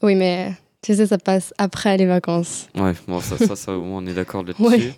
[0.00, 2.68] Oui, mais tu sais, ça passe après les vacances.
[2.74, 4.64] Ouais, bon, ça, ça, ça, au moins, on est d'accord là-dessus.
[4.64, 4.94] Ouais.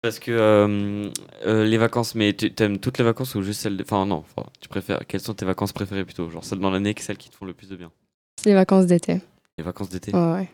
[0.00, 1.10] Parce que euh,
[1.46, 3.76] euh, les vacances, mais tu t'aimes toutes les vacances ou juste celles.
[3.76, 5.00] de- Enfin, non, enfin, tu préfères.
[5.08, 6.30] Quelles sont tes vacances préférées plutôt?
[6.30, 7.90] Genre celles dans l'année que celles qui te font le plus de bien?
[8.44, 9.20] Les vacances d'été.
[9.58, 10.48] Les vacances d'été Ouais, ouais.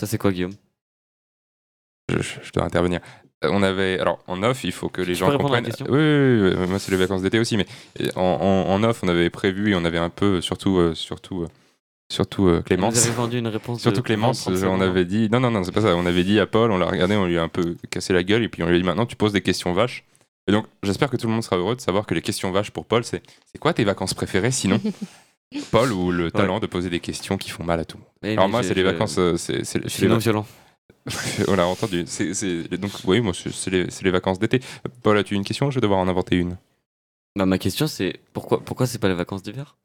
[0.00, 0.52] Ça, c'est quoi, Guillaume?
[2.08, 3.00] Je, dois intervenir.
[3.44, 5.60] Euh, On avait, alors en off, il faut que les Tu gens peux répondre à
[5.60, 5.88] la comprennent.
[5.90, 7.66] oui, oui, oui, oui, moi c'est les vacances d'été aussi, mais
[8.00, 10.94] euh, en, en- en off, on avait prévu et on avait un peu, surtout, euh,
[10.94, 11.48] surtout, euh,
[12.12, 12.96] surtout euh, Vous Clémence.
[12.98, 13.80] avez vendu une réponse.
[13.80, 16.24] Surtout Clémence, 30 euh, on avait dit, non, non, non, c'est pas ça, on avait
[16.24, 18.48] dit à Paul, on l'a regardé, on lui a un peu cassé la gueule, et
[18.48, 20.04] puis on lui a dit maintenant tu poses des questions vaches.
[20.48, 22.72] Et donc j'espère que tout le monde sera heureux de savoir que les questions vaches
[22.72, 23.22] pour Paul, c'est
[23.52, 24.80] c'est quoi tes vacances préférées sinon?
[25.70, 28.10] Paul ou le talent de poser des questions qui font mal à tout le monde.
[28.22, 30.22] Eh, Alors mais moi, c'est les vacances, euh, c'est vacances.
[30.22, 30.46] violent.
[31.48, 32.04] on l'a entendu.
[32.78, 34.60] Donc oui, moi c'est les, vacances d'été.
[35.02, 35.70] Paul, as-tu une question?
[35.70, 36.56] Je vais devoir en inventer une.
[37.36, 39.76] Bah, ma question, c'est pourquoi, pourquoi c'est pas les vacances d'hiver?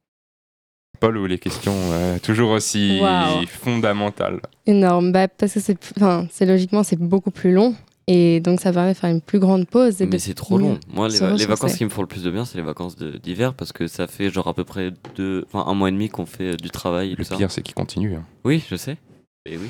[1.00, 3.00] Paul ou les questions euh, toujours aussi
[3.48, 4.42] fondamentales?
[4.66, 5.12] Énorme.
[5.12, 7.76] Bah, parce que c'est logiquement, c'est beaucoup plus long.
[8.08, 10.02] Et donc, ça permet de faire une plus grande pause.
[10.02, 10.80] Et Mais c'est trop long.
[10.88, 13.54] Moi, les, va- vacances qui me font le plus de bien, c'est les vacances d'hiver
[13.54, 16.26] parce que ça fait genre à peu près deux, enfin un mois et demi qu'on
[16.26, 18.16] fait euh, du travail et Le pire, c'est qu'il continue.
[18.16, 18.24] hein.
[18.46, 18.98] Oui, je sais.
[19.46, 19.68] Et oui.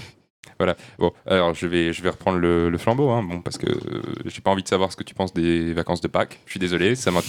[0.97, 4.01] Bon, alors je vais, je vais reprendre le, le flambeau, hein, bon, parce que euh,
[4.25, 6.39] j'ai pas envie de savoir ce que tu penses des vacances de Pâques.
[6.45, 7.21] Je suis désolé, ça m'a.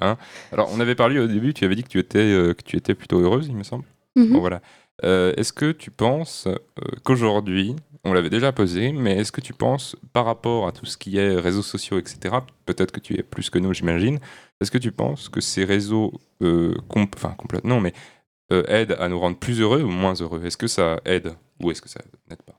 [0.00, 0.16] hein.
[0.52, 2.76] Alors, on avait parlé au début, tu avais dit que tu étais, euh, que tu
[2.76, 3.84] étais plutôt heureuse, il me semble.
[4.14, 4.28] Mhm.
[4.34, 4.60] Bon, voilà.
[5.04, 6.56] Euh, est-ce que tu penses euh,
[7.02, 7.74] qu'aujourd'hui,
[8.04, 11.18] on l'avait déjà posé, mais est-ce que tu penses, par rapport à tout ce qui
[11.18, 12.36] est réseaux sociaux, etc.,
[12.66, 14.18] peut-être que tu es plus que nous, j'imagine,
[14.60, 17.92] est-ce que tu penses que ces réseaux, euh, enfin, complètement, mais
[18.52, 20.44] euh, aident à nous rendre plus heureux ou moins heureux?
[20.44, 22.54] Est-ce que ça aide ou est-ce que ça n'aide pas?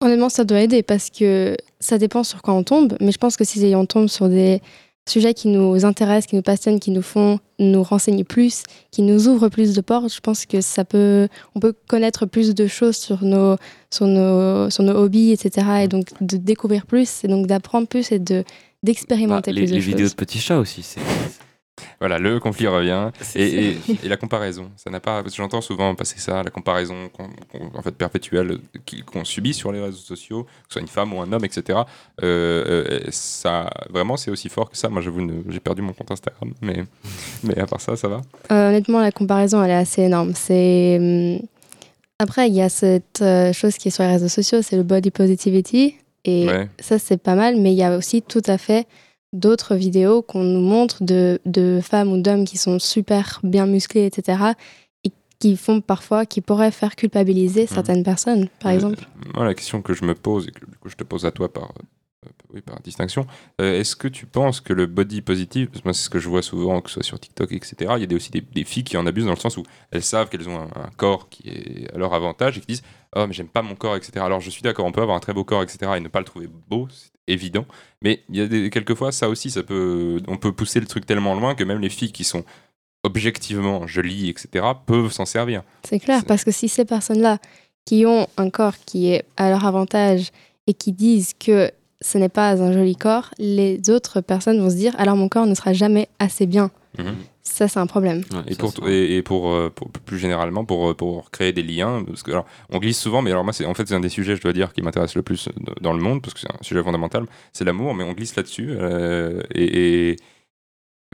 [0.00, 2.96] Honnêtement, ça doit aider parce que ça dépend sur quoi on tombe.
[3.00, 4.60] Mais je pense que si on tombe sur des
[5.08, 9.28] sujets qui nous intéressent, qui nous passionnent, qui nous font nous renseigner plus, qui nous
[9.28, 12.96] ouvrent plus de portes, je pense que ça peut, on peut connaître plus de choses
[12.96, 13.56] sur nos,
[13.90, 15.66] sur nos, sur nos hobbies, etc.
[15.82, 18.48] Et donc de découvrir plus, et donc d'apprendre plus et de Bah,
[18.82, 19.88] d'expérimenter les plus de les choses.
[19.88, 20.82] vidéos de petits chats aussi.
[20.82, 21.00] c'est-
[21.98, 23.10] Voilà, le conflit revient.
[23.34, 25.22] Et, et- et la comparaison, ça n'a pas.
[25.22, 26.94] Parce que j'entends souvent passer ça, la comparaison
[27.74, 28.58] en fait perpétuelle
[29.06, 31.80] qu'on subit sur les réseaux sociaux, que ce soit une femme ou un homme, etc.
[32.22, 34.88] Euh, euh, ça, vraiment, c'est aussi fort que ça.
[34.88, 36.84] Moi, j'ai perdu mon compte Instagram, mais,
[37.42, 38.20] mais à part ça, ça va.
[38.52, 40.32] Euh, honnêtement, la comparaison, elle est assez énorme.
[40.36, 41.40] C'est hum,
[42.20, 45.10] après, il y a cette chose qui est sur les réseaux sociaux, c'est le body
[45.10, 46.68] positivity, et Ouais.
[46.78, 47.56] ça c'est pas mal.
[47.56, 48.86] Mais il y a aussi tout à fait
[49.34, 54.06] d'autres vidéos qu'on nous montre de, de femmes ou d'hommes qui sont super bien musclés,
[54.06, 54.52] etc.
[55.04, 55.10] Et
[55.40, 59.06] qui font parfois, qui pourraient faire culpabiliser certaines personnes, par Euh, exemple.
[59.34, 61.30] Moi, la question que je me pose, et que du coup, je te pose à
[61.32, 61.82] toi par, euh,
[62.54, 63.26] oui, par distinction,
[63.60, 66.18] euh, est-ce que tu penses que le body positive, parce que moi, c'est ce que
[66.20, 68.40] je vois souvent, que ce soit sur TikTok, etc., il y a des- aussi des,
[68.40, 70.90] des filles qui en abusent dans le sens où elles savent qu'elles ont un, un
[70.96, 72.82] corps qui est à leur avantage et qui disent
[73.16, 74.12] Oh, mais j'aime pas mon corps, etc.
[74.24, 76.18] Alors, je suis d'accord, on peut avoir un très beau corps, etc., et ne pas
[76.18, 77.64] le trouver beau, c'est évident,
[78.02, 81.06] mais il y a des, quelquefois, ça aussi, ça peut, on peut pousser le truc
[81.06, 82.44] tellement loin que même les filles qui sont
[83.02, 85.62] objectivement jolies, etc., peuvent s'en servir.
[85.84, 87.38] C'est clair, parce que si ces personnes-là
[87.84, 90.30] qui ont un corps qui est à leur avantage
[90.66, 91.70] et qui disent que
[92.04, 95.46] ce n'est pas un joli corps, les autres personnes vont se dire alors mon corps
[95.46, 96.70] ne sera jamais assez bien.
[96.98, 97.16] Mhm.
[97.42, 98.22] Ça, c'est un problème.
[98.32, 101.30] Ouais, Et ça, pour, c'est- et, et pour, euh, pour- plus généralement, pour, euh, pour
[101.30, 103.86] créer des liens, parce que alors, on glisse souvent, mais alors moi, c'est, en fait,
[103.88, 105.48] c'est un des sujets, je dois dire, qui m'intéresse le plus
[105.80, 108.68] dans le monde, parce que c'est un sujet fondamental, c'est l'amour, mais on glisse là-dessus.
[108.70, 110.16] euh, et, et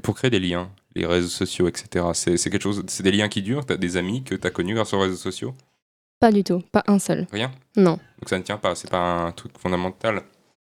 [0.03, 3.29] pour créer des liens, les réseaux sociaux, etc., c'est, c'est quelque chose, c'est des liens
[3.29, 5.55] qui durent, tu as des amis que tu as connus grâce aux réseaux sociaux,
[6.21, 7.27] Pas du tout, pas un seul.
[7.33, 7.51] rien?
[7.77, 10.23] Non, Donc ça ne tient pas, c'est pas un truc fondamental?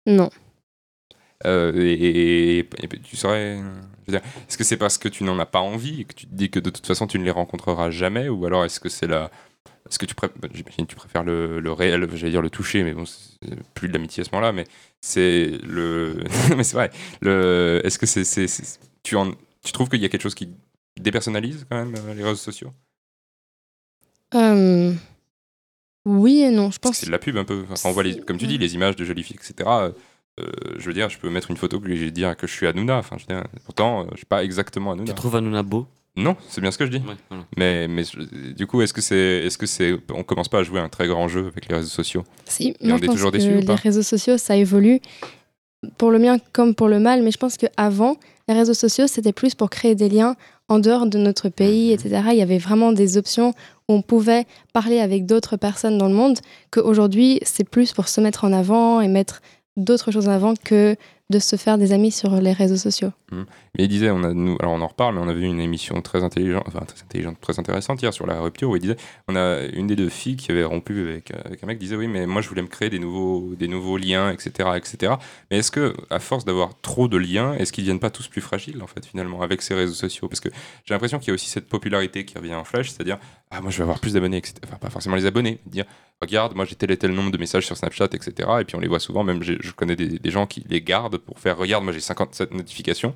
[0.06, 0.30] Non.
[1.44, 3.60] Euh, et, et- et- et tu saurais.
[4.06, 6.34] dire, est-ce que c'est parce que tu n'en as pas envie et que tu te
[6.34, 9.06] dis que de toute façon tu ne les rencontreras jamais Ou alors est-ce que c'est
[9.08, 9.30] la.
[9.88, 12.84] Est-ce que tu, pré- bah, j'imagine tu préfères le, le réel, j'allais dire le toucher,
[12.84, 14.64] mais bon, c'est plus de l'amitié à ce moment-là, mais
[15.00, 16.22] c'est le.
[16.56, 16.90] mais c'est vrai.
[17.20, 17.80] Le...
[17.84, 18.24] Est-ce que c'est.
[18.24, 19.32] c'est- c'est- Tu, en...
[19.64, 20.50] tu trouves qu'il y a quelque chose qui
[21.00, 22.72] dépersonnalise quand même euh, les réseaux sociaux?
[24.34, 24.94] Euh,
[26.04, 26.96] Oui et non, je pense.
[26.96, 27.64] c'est de la pub un peu.
[27.70, 29.68] Enfin, on voit les, comme tu dis, les images de jolies filles, etc.
[29.70, 29.92] euh,
[30.78, 32.96] je veux dire, je peux mettre une photo puis dire que je suis Hanouna.
[32.98, 35.12] Enfin, je veux dire, pourtant, euh, je suis pas exactement Hanouna.
[35.12, 35.86] Tu trouves Hanouna beau?
[36.16, 36.98] Non, c'est bien ce que je dis.
[36.98, 37.44] Ouais, voilà.
[37.56, 38.02] Mais, mais
[38.54, 41.06] du coup, est-ce que c'est, est-ce que c'est, on commence pas à jouer un très
[41.06, 42.24] grand jeu avec les réseaux sociaux?
[42.46, 44.54] Si, Et moi on je est pense toujours que déçus ou les réseaux sociaux, ça
[44.56, 45.00] évolue
[45.98, 49.32] pour le bien comme pour le mal, mais je pense qu'avant, les réseaux sociaux, c'était
[49.32, 50.36] plus pour créer des liens
[50.68, 51.94] en dehors de notre pays, Mhm.
[51.94, 52.22] etc.
[52.32, 53.54] Il y avait vraiment des options
[53.88, 56.38] on pouvait parler avec d'autres personnes dans le monde,
[56.70, 59.40] qu'aujourd'hui, c'est plus pour se mettre en avant et mettre
[59.76, 60.96] d'autres choses en avant que
[61.32, 63.10] de se faire des amis sur les réseaux sociaux.
[63.32, 65.60] Mais il disait, on a, nous, alors on en reparle, mais on a vu une
[65.60, 66.66] émission très intelligente,
[67.40, 68.96] très intéressante hier sur la rupture où il disait,
[69.28, 72.06] on a une des deux filles qui avait rompu avec, euh, un mec disait oui,
[72.06, 75.14] mais moi je voulais me créer des nouveaux, liens, etc., etc.
[75.50, 78.42] Mais est-ce que à force d'avoir trop de liens, est-ce qu'ils deviennent pas tous plus
[78.42, 80.28] fragiles en fait finalement avec ces réseaux sociaux?
[80.28, 80.50] Parce que
[80.84, 83.18] j'ai l'impression qu'il y a aussi cette popularité qui revient en flèche, c'est-à-dire
[83.50, 84.56] ah moi je vais avoir plus d'abonnés, etc.
[84.66, 85.86] Enfin pas forcément les abonnés, dire
[86.20, 88.48] regarde moi j'ai tel et tel nombre de messages sur Snapchat, etc.
[88.60, 91.38] Et puis on les voit souvent, même je connais des gens qui les gardent pour
[91.38, 93.14] faire regarde moi j'ai 57 notifications.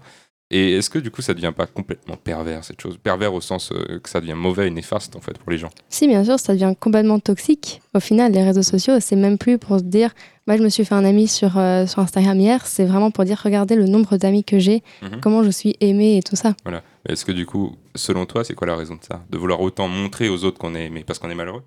[0.48, 2.98] Et est-ce que du coup ça devient pas complètement pervers cette chose?
[3.02, 5.70] Pervers au sens euh, que ça devient mauvais et néfaste en fait pour les gens.
[5.88, 7.82] Si, bien sûr, ça devient complètement toxique.
[7.94, 10.14] Au final, les réseaux sociaux, c'est même plus pour se dire,
[10.46, 13.24] moi je me suis fait un ami sur, euh, sur Instagram hier, c'est vraiment pour
[13.24, 15.20] dire, regardez le nombre d'amis que j'ai, Mhm.
[15.20, 16.54] comment je suis aimée et tout ça.
[16.62, 16.84] Voilà.
[17.08, 19.24] Est-ce que du coup, selon toi, c'est quoi la raison de ça?
[19.28, 21.64] De vouloir autant montrer aux autres qu'on est aimé parce qu'on est malheureux?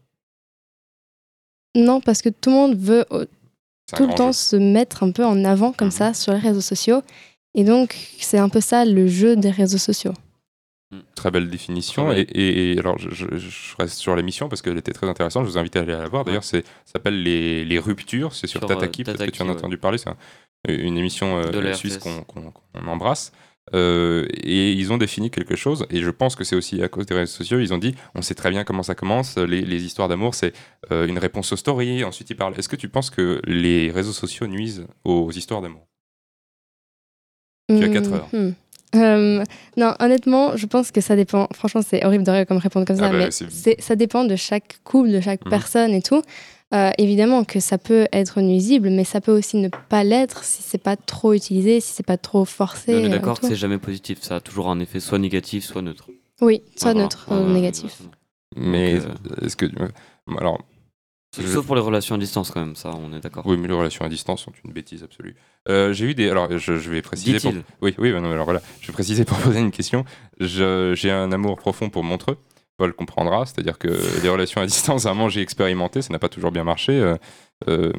[1.76, 3.06] Non, parce que tout le monde veut
[3.98, 4.34] tout le temps jeu.
[4.34, 5.92] se mettre un peu en avant comme Mhm.
[5.94, 7.02] ça sur les réseaux sociaux.
[7.56, 10.14] Et donc, c'est un peu ça le jeu des réseaux sociaux.
[11.16, 12.12] Très belle définition.
[12.12, 15.46] Et, et- et alors, je, je- je reste sur l'émission parce qu'elle était très intéressante.
[15.46, 16.26] Je vous invite à aller la voir.
[16.26, 18.34] D'ailleurs, c'est ça s'appelle les, les ruptures.
[18.34, 19.02] C'est sur, Sur, Tataki.
[19.02, 19.60] euh, Peut-être que tu en as Tataki, ouais.
[19.60, 19.98] entendu parler.
[20.00, 20.18] C'est un-
[20.68, 22.26] une émission euh, De la suisse qu'on
[22.88, 23.32] embrasse.
[23.74, 25.86] Euh, et ils ont défini quelque chose.
[25.89, 27.59] Et je pense que c'est aussi à cause des réseaux sociaux.
[27.59, 29.38] Ils ont dit on sait très bien comment ça commence.
[29.38, 30.53] Les, les histoires d'amour, c'est
[30.91, 32.03] euh, une réponse aux stories.
[32.03, 32.53] Ensuite, ils parlent.
[32.57, 35.86] Est-ce que tu penses que les réseaux sociaux nuisent aux histoires d'amour?
[37.70, 38.13] Tu as quatre Mhm.
[38.15, 38.30] heures.
[38.95, 39.43] Euh,
[39.78, 41.47] non, honnêtement, je pense que ça dépend.
[41.53, 44.80] Franchement, c'est horrible de comme répondre comme ça, Ah bah, mais ça dépend de chaque
[44.84, 45.49] couple, de chaque Mhm.
[45.51, 46.24] personne et tout.
[46.72, 50.61] Euh, évidemment que ça peut être nuisible, mais ça peut aussi ne pas l'être si
[50.61, 52.93] c'est pas trop utilisé, si c'est pas trop forcé.
[52.95, 53.41] On est euh, d'accord tout.
[53.41, 54.22] que c'est jamais positif.
[54.22, 56.09] Ça a toujours un effet soit négatif, soit neutre.
[56.41, 57.01] Oui, soit Voilà.
[57.05, 58.01] neutre, Voilà, ou négatif.
[58.55, 58.99] Mais
[59.41, 59.65] est-ce que.
[59.65, 59.88] euh,
[60.38, 60.59] Alors,
[61.38, 63.45] Je- Sauf pour les relations à distance, quand même, ça, on est d'accord.
[63.45, 65.36] oui, mais les relations à distance sont une bêtise absolue.
[65.70, 66.28] Euh, J'ai eu des.
[66.30, 67.39] Alors, je, je vais préciser.
[67.39, 67.53] pour-.
[67.84, 70.05] Oui, oui, bah non, alors voilà, je vais préciser pour poser une question.
[70.39, 72.38] Je- J'ai un amour profond pour Montreux.
[72.80, 73.89] Paul comprendra, c'est-à-dire que
[74.23, 76.93] les relations à distance, vraiment, j'ai expérimenté, ça n'a pas toujours bien marché.
[76.93, 77.17] euh,
[77.67, 77.91] euh,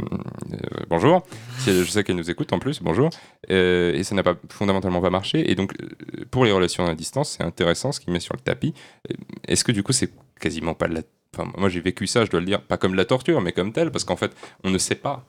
[0.89, 1.23] bonjour,
[1.67, 3.11] je sais qu'elle nous écoute en plus, bonjour.
[3.51, 5.51] Euh, et ça n'a pas fondamentalement pas marché.
[5.51, 5.75] Et donc,
[6.31, 8.73] pour les relations à distance, c'est intéressant ce qu'il met sur le tapis.
[9.47, 10.11] Est-ce que du coup, c'est
[10.41, 11.03] quasiment pas de la.
[11.37, 13.53] Enfin, moi, j'ai vécu ça, je dois le dire, pas comme de la torture, mais
[13.53, 14.33] comme tel, parce qu'en fait,
[14.65, 15.27] on ne sait pas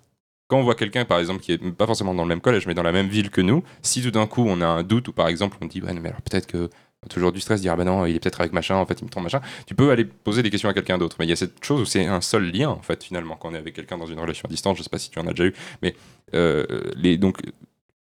[0.48, 2.74] quand on voit quelqu'un, par exemple, qui est pas forcément dans le même collège, mais
[2.74, 5.14] dans la même ville que nous, si tout d'un coup on a un doute ou
[5.14, 6.70] par exemple on dit, ouais, mais alors peut-être que
[7.10, 9.06] toujours du stress, dire, ah ben non, il est peut-être avec machin, en fait, il
[9.06, 11.16] me trompe machin, tu peux aller poser des questions à quelqu'un d'autre.
[11.20, 13.50] Mais il y a cette chose où c'est un seul lien, en fait, finalement, quand
[13.50, 15.26] on est avec quelqu'un dans une relation à distance, je sais pas si tu en
[15.28, 15.96] as déjà eu, mais
[16.36, 17.40] euh, les, donc,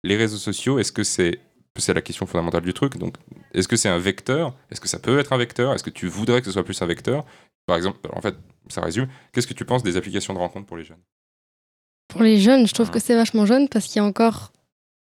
[0.03, 1.39] les réseaux sociaux, est-ce que c'est.
[1.77, 2.97] C'est la question fondamentale du truc?
[2.97, 3.15] Donc,
[3.53, 4.53] est-ce que c'est un vecteur?
[4.69, 5.73] Est-ce que ça peut être un vecteur?
[5.73, 7.23] Est-ce que tu voudrais que ce soit plus un vecteur?
[7.65, 8.35] Par exemple, en fait,
[8.67, 9.07] ça résume.
[9.31, 10.99] Qu'est-ce que tu penses des applications de rencontre pour les jeunes?
[12.09, 12.93] Pour les jeunes, je trouve Mhm.
[12.93, 14.51] que c'est vachement jeune parce qu'il y a encore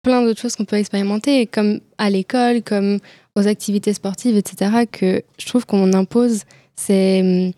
[0.03, 2.99] plein d'autres choses qu'on peut expérimenter, comme à l'école, comme
[3.37, 6.43] aux activités sportives, etc., que je trouve qu'on impose
[6.76, 7.55] ces,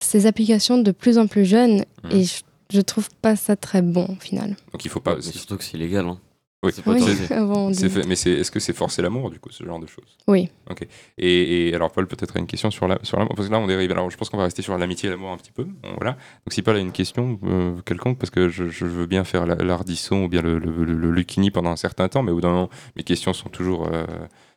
[0.00, 2.10] ces applications de plus en plus jeunes Mhm.
[2.12, 2.42] et je,
[2.72, 4.56] je trouve pas ça très bon au final.
[4.72, 5.16] Donc, il faut pas.
[5.16, 6.06] Mais surtout que c'est illégal.
[6.06, 6.18] Hein.
[6.64, 7.26] Oui, c'est pas Oui, autorisé.
[7.90, 10.16] fait- mais c'est, est-ce que c'est forcer l'amour, du coup, ce genre de choses?
[10.26, 10.48] Oui.
[10.70, 10.86] Ok.
[11.18, 13.58] Et, et alors, Paul, peut-être a une question sur, la, sur l'amour, parce que là,
[13.60, 13.92] on dérive.
[13.92, 15.64] Alors, je pense qu'on va rester sur l'amitié et l'amour un petit peu.
[15.64, 16.12] Bon, voilà.
[16.12, 19.44] Donc, si Paul a une question euh, quelconque, parce que je, je veux bien faire
[19.46, 22.36] la- l'ardisson ou bien le, le, le- le lucchini pendant un certain temps, mais au
[22.36, 24.06] bout d'un moment, mes questions sont toujours euh,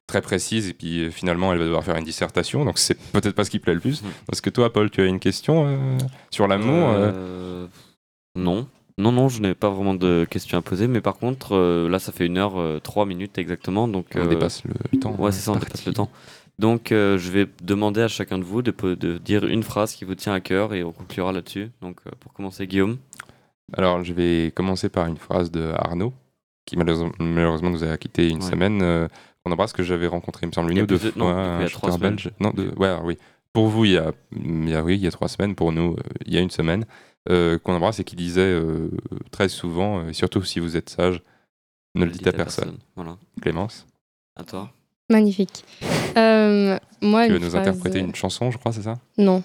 [0.08, 3.36] très précises, et puis euh, finalement, elle va devoir faire une dissertation, donc c'est peut-être
[3.36, 4.02] pas ce qui plaît le plus.
[4.02, 4.10] Mhm.
[4.32, 5.98] Est-ce que toi, Paul, tu as une question euh,
[6.32, 7.68] sur l'amour euh
[8.36, 8.68] Non.
[8.98, 12.00] Non, non, je n'ai pas vraiment de questions à poser, mais par contre, euh, là,
[12.00, 13.88] ça fait une heure, trois minutes exactement.
[13.88, 15.16] Donc, On dépasse le temps.
[15.20, 16.10] Ouais, c'est ça, on dépasse le temps.
[16.58, 20.16] Donc, je vais demander à chacun de vous de, de dire une phrase qui vous
[20.16, 21.70] tient à cœur et on conclura là-dessus.
[21.82, 22.98] Donc, pour commencer, Guillaume.
[23.74, 26.14] Alors, je vais commencer par une phrase de Arnaud,
[26.66, 28.50] qui malheureusement, malheureusement nous a quitté une Ouais.
[28.50, 28.82] semaine.
[28.82, 29.08] euh,
[29.48, 31.12] on embrasse que j'avais rencontré, il me semble, une ou deux de- fois.
[31.16, 32.10] non, du coup, il y a un trois semaines.
[32.16, 32.32] belge.
[32.40, 33.18] Non, de- ouais, oui.
[33.54, 35.56] Pour vous, il y, a, il y a- oui, il y a trois semaines.
[35.56, 36.86] Pour nous, euh, il y a une semaine.
[37.30, 38.90] euh, qu'on embrasse et qui disait euh,
[39.32, 41.22] très souvent, euh, surtout si vous êtes sage,
[41.96, 42.78] ne le dites à personne.
[42.96, 43.18] Voilà.
[43.42, 43.86] Clémence,
[44.38, 44.72] À toi.
[45.10, 45.66] Magnifique.
[46.16, 48.98] Euh, moi, tu veux nous phrase- interpréter une chanson, je crois, c'est ça?
[49.18, 49.44] Non.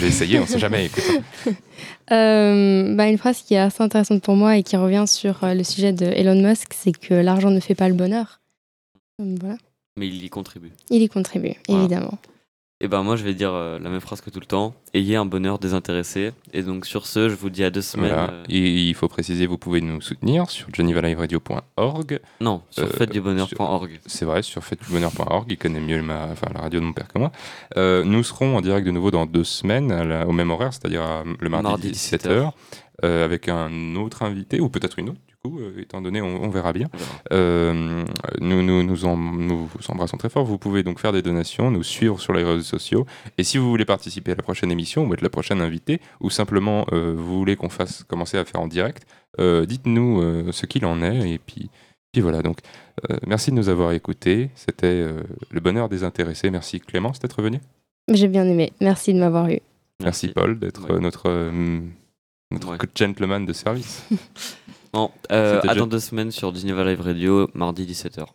[0.00, 0.86] J'ai essayé, on sait jamais.
[0.86, 1.04] écoute.
[2.10, 5.54] Euh, bah, une phrase qui est assez intéressante pour moi et qui revient sur euh,
[5.54, 8.40] le sujet de Elon Musk, c'est que l'argent ne fait pas le bonheur.
[9.18, 9.56] Voilà.
[9.96, 10.72] Mais il y contribue.
[10.90, 11.82] Il y contribue, Voilà.
[11.84, 12.18] évidemment.
[12.84, 14.74] Et ben moi je vais dire euh, la même phrase que tout le temps.
[14.92, 16.32] Ayez un bonheur désintéressé.
[16.52, 18.08] Et donc sur ce, je vous dis à deux semaines.
[18.12, 18.32] Voilà.
[18.32, 22.20] euh, Et il faut préciser, vous pouvez nous soutenir sur genevaliveradio.org.
[22.40, 24.00] Non, sur Euh, fêtedubonheur.org.
[24.06, 27.18] C'est vrai, sur fêtedubonheur.org, il connaît mieux ma, enfin, la radio de mon père que
[27.18, 27.30] moi.
[27.76, 31.04] Euh, nous serons en direct de nouveau dans deux semaines, la- au même horaire, c'est-à-dire
[31.38, 32.50] le mardi, Mardi 17h,
[33.04, 36.48] euh, avec un autre invité, ou peut-être une autre, coup, euh, étant donné, on, on
[36.50, 36.88] verra bien.
[37.32, 38.04] Euh,
[38.40, 40.44] nous, nous, nous, en- nous vous embrassons très fort.
[40.44, 43.06] Vous pouvez donc faire des donations, nous suivre sur les réseaux sociaux.
[43.38, 46.30] Et si vous voulez participer à la prochaine émission ou être la prochaine invitée, ou
[46.30, 49.04] simplement euh, vous voulez qu'on fasse commencer à faire en direct,
[49.40, 51.28] euh, dites-nous euh, ce qu'il en est.
[51.32, 51.70] Et puis,
[52.12, 52.42] puis voilà.
[52.42, 52.58] Donc,
[53.10, 54.50] euh, merci de nous avoir écoutés.
[54.54, 56.50] C'était euh, le bonheur des intéressés.
[56.50, 57.58] Merci Clémence d'être venu.
[58.12, 58.72] J'ai bien aimé.
[58.80, 59.58] Merci de m'avoir eu.
[60.00, 61.00] Merci, Paul d'être Ouais.
[61.00, 61.80] notre, euh,
[62.50, 62.78] notre Ouais.
[62.94, 64.04] gentleman de service.
[64.92, 68.26] Bon, euh, dans deux semaines sur Geneva Live Radio, mardi 17h.